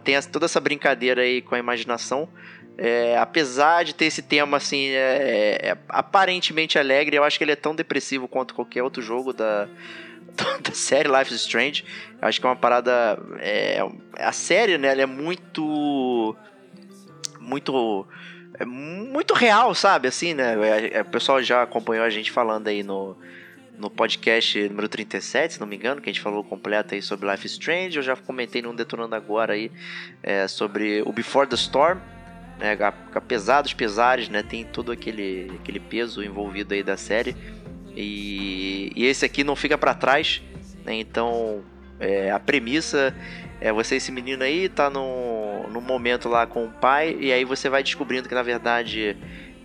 [0.03, 2.27] tem toda essa brincadeira aí com a imaginação.
[2.77, 7.51] É, apesar de ter esse tema assim é, é aparentemente alegre, eu acho que ele
[7.51, 9.67] é tão depressivo quanto qualquer outro jogo da,
[10.61, 11.85] da série Life is Strange.
[12.21, 13.19] Eu acho que é uma parada.
[13.39, 13.79] É,
[14.17, 14.89] a série, né?
[14.89, 16.35] Ela é muito.
[17.39, 18.07] Muito.
[18.59, 20.07] É muito real, sabe?
[20.07, 20.55] Assim, né?
[21.01, 23.17] O pessoal já acompanhou a gente falando aí no,
[23.81, 27.29] no podcast número 37, se não me engano, que a gente falou completo aí sobre
[27.29, 27.97] Life is Strange.
[27.97, 29.71] Eu já comentei num Detonando Agora aí
[30.21, 31.97] é, sobre o Before the Storm.
[32.59, 32.77] Né,
[33.15, 37.35] apesar dos pesares, né, tem todo aquele, aquele peso envolvido aí da série.
[37.95, 40.43] E, e esse aqui não fica para trás,
[40.85, 41.63] né, então
[41.99, 43.15] é, a premissa
[43.59, 47.43] é você, esse menino aí, tá num, num momento lá com o pai, e aí
[47.43, 49.17] você vai descobrindo que na verdade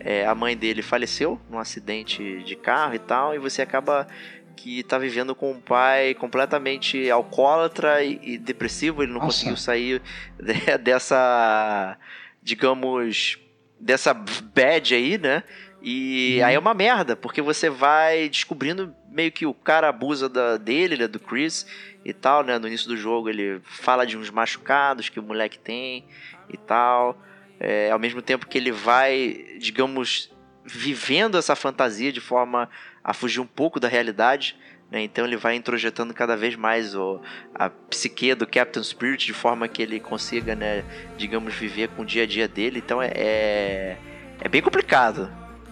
[0.06, 4.06] é, a mãe dele faleceu num acidente de carro e tal, e você acaba
[4.54, 9.38] que tá vivendo com um pai completamente alcoólatra e, e depressivo, ele não Nossa.
[9.38, 10.00] conseguiu sair
[10.40, 11.98] de- dessa,
[12.40, 13.36] digamos,
[13.80, 15.42] dessa bad aí, né?
[15.82, 20.56] E aí é uma merda, porque você vai descobrindo meio que o cara abusa da,
[20.56, 21.66] dele, né, do Chris
[22.04, 22.60] e tal, né?
[22.60, 26.04] No início do jogo ele fala de uns machucados que o moleque tem
[26.48, 27.20] e tal.
[27.58, 30.30] É, ao mesmo tempo que ele vai, digamos,
[30.64, 32.68] vivendo essa fantasia de forma
[33.02, 34.56] a fugir um pouco da realidade.
[34.90, 35.02] Né?
[35.02, 37.20] Então ele vai introjetando cada vez mais o,
[37.54, 40.84] a psique do Captain Spirit de forma que ele consiga, né,
[41.16, 42.80] digamos, viver com o dia a dia dele.
[42.84, 43.96] Então é, é,
[44.40, 45.28] é bem complicado.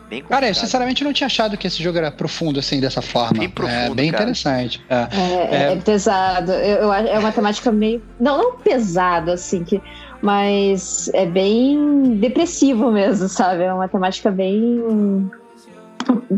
[0.08, 0.28] Bem complicado.
[0.40, 3.38] Cara, eu sinceramente não tinha achado que esse jogo era profundo assim, dessa forma.
[3.38, 4.24] Bem profundo, é bem cara.
[4.24, 4.84] interessante.
[4.88, 4.94] É.
[4.94, 5.76] É, é É.
[5.76, 6.52] pesado.
[6.52, 8.02] Eu, eu acho- é uma temática meio.
[8.20, 9.80] Não, não pesado, assim, que,
[10.24, 13.62] mas é bem depressivo mesmo, sabe?
[13.62, 15.30] É uma temática bem.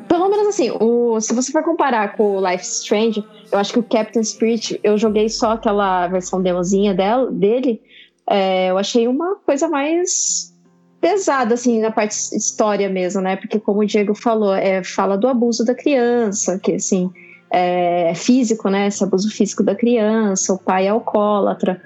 [0.08, 3.78] Pelo menos assim, o, se você for comparar com o Life Strange, eu acho que
[3.78, 7.80] o Captain Spirit, eu joguei só aquela versão demozinha del- dele.
[8.28, 10.52] é, eu achei uma coisa mais
[11.00, 13.36] pesada, assim, na parte história mesmo, né?
[13.36, 17.08] Porque, como o Diego falou, é, fala do abuso da criança, que assim
[17.52, 18.88] é, físico, né?
[18.88, 21.80] Esse abuso físico da criança, o pai é alcoólatra.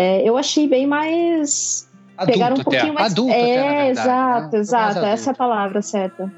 [0.00, 1.86] É, eu achei bem mais.
[2.16, 2.70] Adulto, pegaram um até.
[2.70, 3.12] pouquinho mais.
[3.12, 4.58] Adulto, é, até, verdade, exato, né?
[4.58, 5.04] exato.
[5.04, 6.32] Essa é a palavra certa.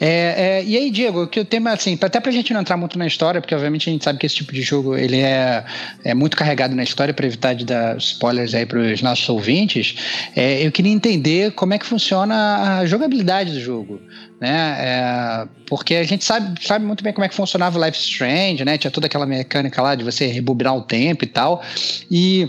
[0.00, 2.98] É, é, e aí, Diego, que o tema, assim, até pra gente não entrar muito
[2.98, 5.66] na história, porque obviamente a gente sabe que esse tipo de jogo ele é,
[6.02, 9.96] é muito carregado na história para evitar de dar spoilers aí pros nossos ouvintes,
[10.34, 14.00] é, eu queria entender como é que funciona a jogabilidade do jogo.
[14.40, 14.76] Né?
[14.78, 18.64] É, porque a gente sabe, sabe muito bem como é que funcionava o Life Strange,
[18.64, 18.78] né?
[18.78, 21.62] Tinha toda aquela mecânica lá de você rebobinar o tempo e tal.
[22.10, 22.48] E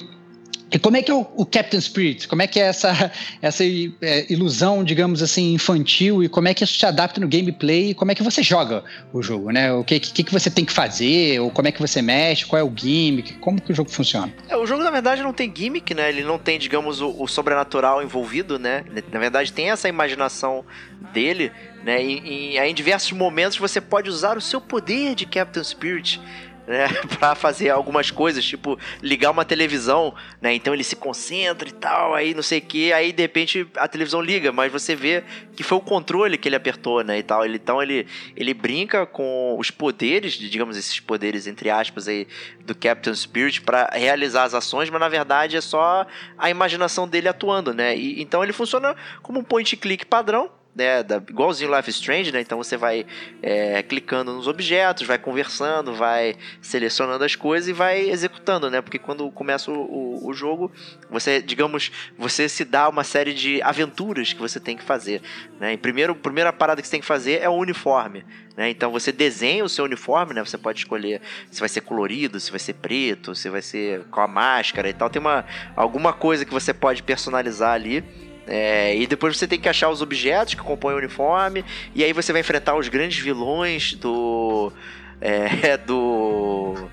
[0.80, 2.28] como é que é o, o Captain Spirit?
[2.28, 3.12] Como é que é essa,
[3.42, 7.92] essa é, ilusão, digamos assim, infantil e como é que isso se adapta no gameplay
[7.92, 9.72] e como é que você joga o jogo, né?
[9.74, 12.60] O que, que, que você tem que fazer, ou como é que você mexe, qual
[12.60, 14.34] é o gimmick, como que o jogo funciona?
[14.48, 16.10] É, o jogo, na verdade, não tem gimmick, né?
[16.10, 18.84] Ele não tem, digamos, o, o sobrenatural envolvido, né?
[19.12, 20.66] Na verdade, tem essa imaginação
[21.14, 21.52] dele,
[21.84, 22.04] né?
[22.04, 26.22] E, e aí, em diversos momentos você pode usar o seu poder de Captain Spirit
[26.68, 26.88] né,
[27.20, 30.54] para fazer algumas coisas, tipo ligar uma televisão, né?
[30.54, 33.88] Então ele se concentra e tal, aí não sei o que, aí de repente a
[33.88, 35.24] televisão liga, mas você vê
[35.56, 37.46] que foi o controle que ele apertou, né, e tal.
[37.46, 42.28] Ele, então ele, ele brinca com os poderes, digamos esses poderes entre aspas aí
[42.62, 46.06] do Captain Spirit para realizar as ações, mas na verdade é só
[46.38, 47.96] a imaginação dele atuando, né?
[47.96, 52.42] E, então ele funciona como um point click padrão, né, da, igualzinho Life Strange, né?
[52.42, 53.06] Então você vai
[53.42, 58.82] é, clicando nos objetos, vai conversando, vai selecionando as coisas e vai executando, né?
[58.82, 60.70] Porque quando começa o, o, o, jogo,
[61.10, 65.22] você, digamos, você se dá uma série de aventuras que você tem que fazer,
[65.60, 65.74] né?
[65.74, 68.26] E primeiro, primeira parada que você tem que fazer é o uniforme,
[68.58, 68.70] né?
[68.70, 70.44] Então você desenha o seu uniforme, né?
[70.44, 74.20] Você pode escolher se vai ser colorido, se vai ser preto, se vai ser com
[74.20, 75.10] a máscara e tal.
[75.10, 78.04] Tem uma alguma coisa que você pode personalizar ali.
[78.48, 81.66] É, e depois você tem que achar os objetos que compõem o uniforme.
[81.94, 84.72] E aí você vai enfrentar os grandes vilões do.
[85.20, 86.90] É, do.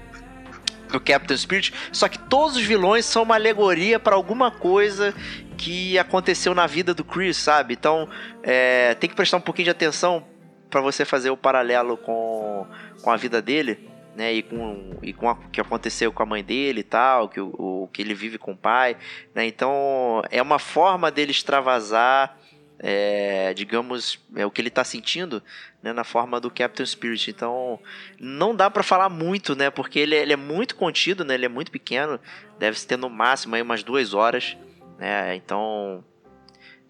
[0.90, 1.72] Do Captain Spirit.
[1.90, 5.14] Só que todos os vilões são uma alegoria para alguma coisa
[5.57, 7.72] que aconteceu na vida do Chris, sabe?
[7.72, 8.09] Então
[8.42, 10.26] é, tem que prestar um pouquinho de atenção
[10.68, 12.66] para você fazer o paralelo com,
[13.00, 16.44] com a vida dele né, e com, e com o que aconteceu com a mãe
[16.44, 18.96] dele e tal, que o, o, que ele vive com o pai,
[19.34, 22.36] né, então é uma forma dele extravasar,
[22.78, 25.42] é, digamos, é o que ele está sentindo,
[25.82, 27.78] né, na forma do Captain Spirit, então
[28.20, 31.48] não dá para falar muito, né, porque ele, ele, é muito contido, né, ele é
[31.48, 32.20] muito pequeno,
[32.58, 34.56] deve ter no máximo aí umas duas horas,
[34.98, 36.04] né, então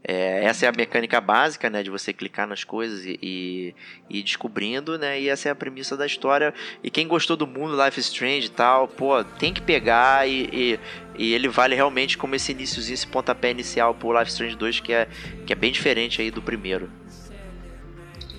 [0.05, 3.75] é, essa é a mecânica básica, né, de você clicar nas coisas e, e,
[4.11, 6.53] e, descobrindo, né, e essa é a premissa da história.
[6.83, 10.79] E quem gostou do mundo Life Strange e tal, pô, tem que pegar e,
[11.17, 14.93] e, ele vale realmente como esse iníciozinho, esse pontapé inicial pro Life Strange 2, que
[14.93, 15.07] é,
[15.47, 16.91] que é bem diferente aí do primeiro.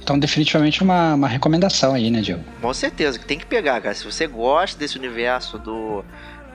[0.04, 2.44] Então, definitivamente uma, uma recomendação aí, né, Diego?
[2.62, 3.96] Com certeza, que tem que pegar, cara.
[3.96, 6.04] Se você gosta desse universo do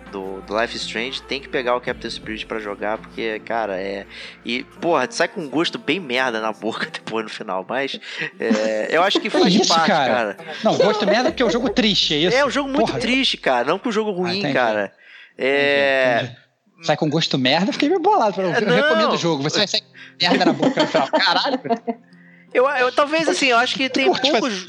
[0.09, 4.06] do, do Life Strange, tem que pegar o Captain Spirit para jogar, porque, cara, é.
[4.44, 7.98] E, porra, sai com um gosto bem merda na boca depois no final, mas
[8.38, 10.34] é, eu acho que faz isso, parte, cara?
[10.34, 10.54] cara.
[10.64, 12.36] Não, gosto merda porque é um jogo triste, é isso?
[12.36, 12.98] É um jogo muito Porra.
[13.00, 13.64] triste, cara.
[13.66, 14.54] Não que o jogo ruim, entendi.
[14.54, 14.92] cara.
[15.36, 16.20] É.
[16.22, 16.36] Entendi.
[16.82, 18.40] Sai com gosto merda, fiquei meio bolado.
[18.40, 18.74] Eu, É, eu não.
[18.76, 19.42] recomendo o jogo.
[19.42, 19.88] Você vai sair com
[20.22, 21.09] merda na boca no final.
[21.11, 21.61] Caralho.
[22.54, 24.66] Eu, eu talvez assim, eu acho que tem poucos,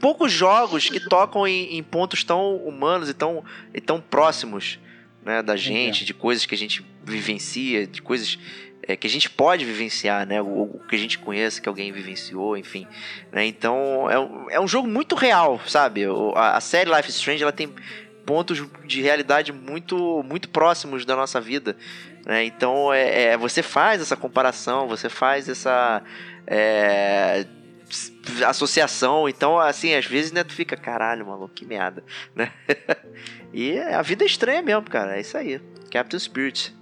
[0.00, 3.44] poucos jogos que tocam em, em pontos tão humanos e tão,
[3.74, 4.78] e tão próximos
[5.24, 8.38] né, da gente, de coisas que a gente vivencia, de coisas
[8.82, 10.40] é, que a gente pode vivenciar, né?
[10.40, 12.86] O, que a gente conhece, que alguém vivenciou, enfim.
[13.30, 16.04] Né, então é, um- é um jogo muito real, sabe?
[16.34, 17.72] A, a série Life is Strange ela tem
[18.24, 21.76] pontos de realidade muito, muito próximos da nossa vida.
[22.24, 22.44] Né?
[22.44, 26.02] Então é, é, você faz essa comparação, você faz essa
[26.46, 27.46] é,
[28.46, 29.28] associação.
[29.28, 32.04] Então, assim, às vezes né, tu fica, caralho, maluco, que merda.
[32.34, 32.52] Né?
[33.52, 35.16] e a vida é estranha mesmo, cara.
[35.16, 35.60] É isso aí.
[35.90, 36.76] Captain Spirit.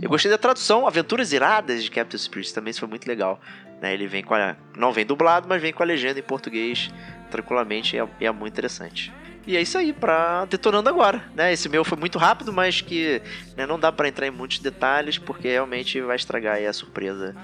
[0.00, 3.40] Eu gostei da tradução, Aventuras Iradas de Captain Spirit, também isso foi muito legal.
[3.80, 3.92] Né?
[3.92, 4.56] Ele vem com a.
[4.76, 6.90] Não vem dublado, mas vem com a legenda em português
[7.30, 9.12] tranquilamente e é, é muito interessante.
[9.46, 11.52] E é isso aí, pra Detonando Agora, né?
[11.52, 13.22] Esse meu foi muito rápido, mas que
[13.56, 17.34] né, não dá pra entrar em muitos detalhes, porque realmente vai estragar a surpresa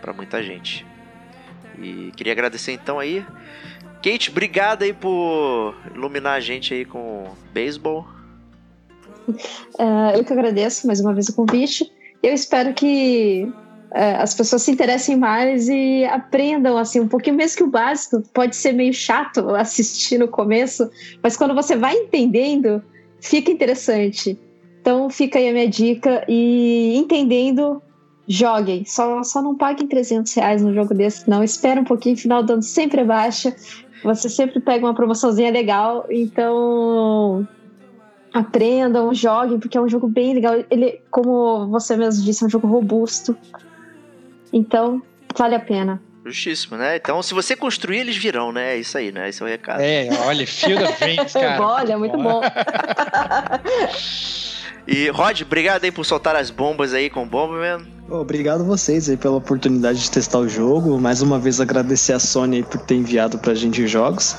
[0.00, 0.86] pra muita gente.
[1.80, 3.24] E queria agradecer então aí.
[4.02, 8.06] Kate, obrigado aí por iluminar a gente aí com beisebol.
[9.78, 11.90] É, eu que agradeço mais uma vez o convite.
[12.22, 13.50] Eu espero que
[13.92, 18.22] é, as pessoas se interessem mais e aprendam assim um pouquinho, mesmo que o básico
[18.32, 20.90] pode ser meio chato assistir no começo,
[21.22, 22.82] mas quando você vai entendendo,
[23.20, 24.38] fica interessante.
[24.80, 27.82] Então fica aí a minha dica e entendendo,
[28.30, 28.84] joguem.
[28.84, 31.42] Só, só não paguem 300 reais num jogo desse, não.
[31.42, 33.54] Espera um pouquinho, final do ano sempre é baixa.
[34.04, 37.46] Você sempre pega uma promoçãozinha legal, então
[38.32, 40.64] aprendam, joguem, porque é um jogo bem legal.
[40.70, 43.36] Ele, como você mesmo disse, é um jogo robusto.
[44.52, 45.02] Então,
[45.36, 46.00] vale a pena.
[46.24, 46.96] Justíssimo, né?
[46.96, 48.76] Então, se você construir, eles virão, né?
[48.76, 49.28] É isso aí, né?
[49.28, 49.80] Esse é o recado.
[49.80, 51.66] É, olha, Field of Dreams, cara.
[51.66, 52.40] Olha, muito bom.
[54.90, 57.86] E, Rod, obrigado aí por soltar as bombas aí com o Bomberman.
[58.08, 60.98] Obrigado vocês aí pela oportunidade de testar o jogo.
[60.98, 64.36] Mais uma vez agradecer a Sony aí por ter enviado pra gente jogos.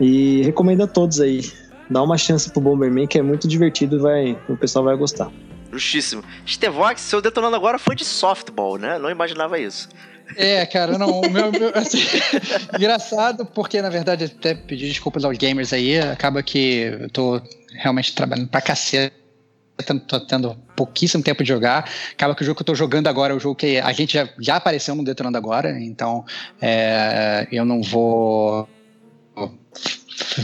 [0.00, 1.40] E recomendo a todos aí.
[1.88, 5.30] Dá uma chance pro Bomberman que é muito divertido, vai, o pessoal vai gostar.
[5.70, 6.24] Justíssimo.
[6.44, 8.98] Stevox, seu detonando agora foi de softball, né?
[8.98, 9.88] Não imaginava isso.
[10.36, 11.98] É, cara, não, o meu, meu, assim,
[12.74, 17.40] engraçado, porque na verdade, até pedir desculpas aos gamers aí, acaba que eu tô
[17.78, 19.14] realmente trabalhando pra caceta,
[20.06, 23.32] tô tendo pouquíssimo tempo de jogar, acaba que o jogo que eu tô jogando agora
[23.32, 26.24] é o jogo que a gente já, já apareceu no Detonando Agora, então
[26.60, 28.68] é, eu não vou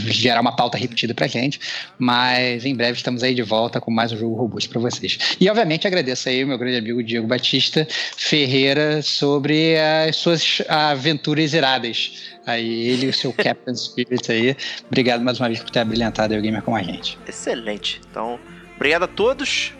[0.07, 1.59] gerar uma pauta repetida pra gente,
[1.97, 5.17] mas em breve estamos aí de volta com mais um jogo robusto para vocês.
[5.39, 12.31] E obviamente agradeço aí meu grande amigo Diego Batista Ferreira sobre as suas aventuras iradas.
[12.45, 14.55] Aí ele e o seu Captain Spirit aí.
[14.87, 17.17] Obrigado mais uma vez por ter abrilhantado o gamer com a gente.
[17.27, 18.01] Excelente.
[18.09, 18.39] Então,
[18.81, 19.75] obrigado a todos.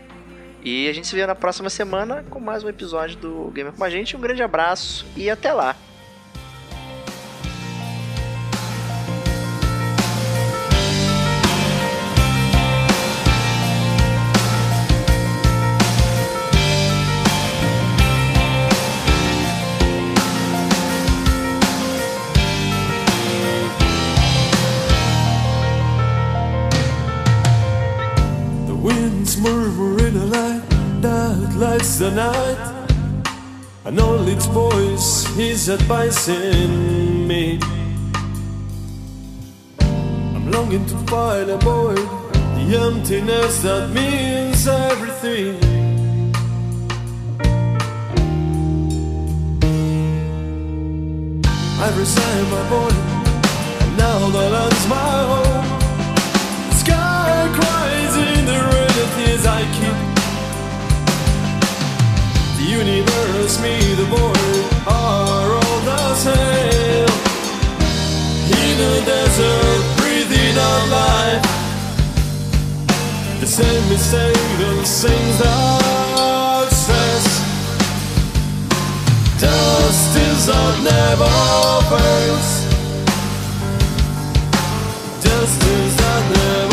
[0.64, 3.84] E a gente se vê na próxima semana com mais um episódio do Gamer com
[3.84, 4.16] a gente.
[4.16, 5.76] Um grande abraço e até lá.
[31.82, 32.78] Lights the night.
[33.92, 37.60] Know its voice is advising me.
[39.80, 42.08] I'm longing to find a void,
[42.56, 45.58] the emptiness that means everything.
[51.84, 53.04] I resign my body,
[53.84, 55.51] and now the land's my home.
[62.86, 67.14] Universe, me, the void are all the same.
[68.60, 71.44] In the desert, breathing out life.
[73.40, 77.26] The same mistake, the same dark stress.
[79.40, 81.34] Justice that never
[81.92, 82.50] fails.
[85.24, 86.71] Justice that never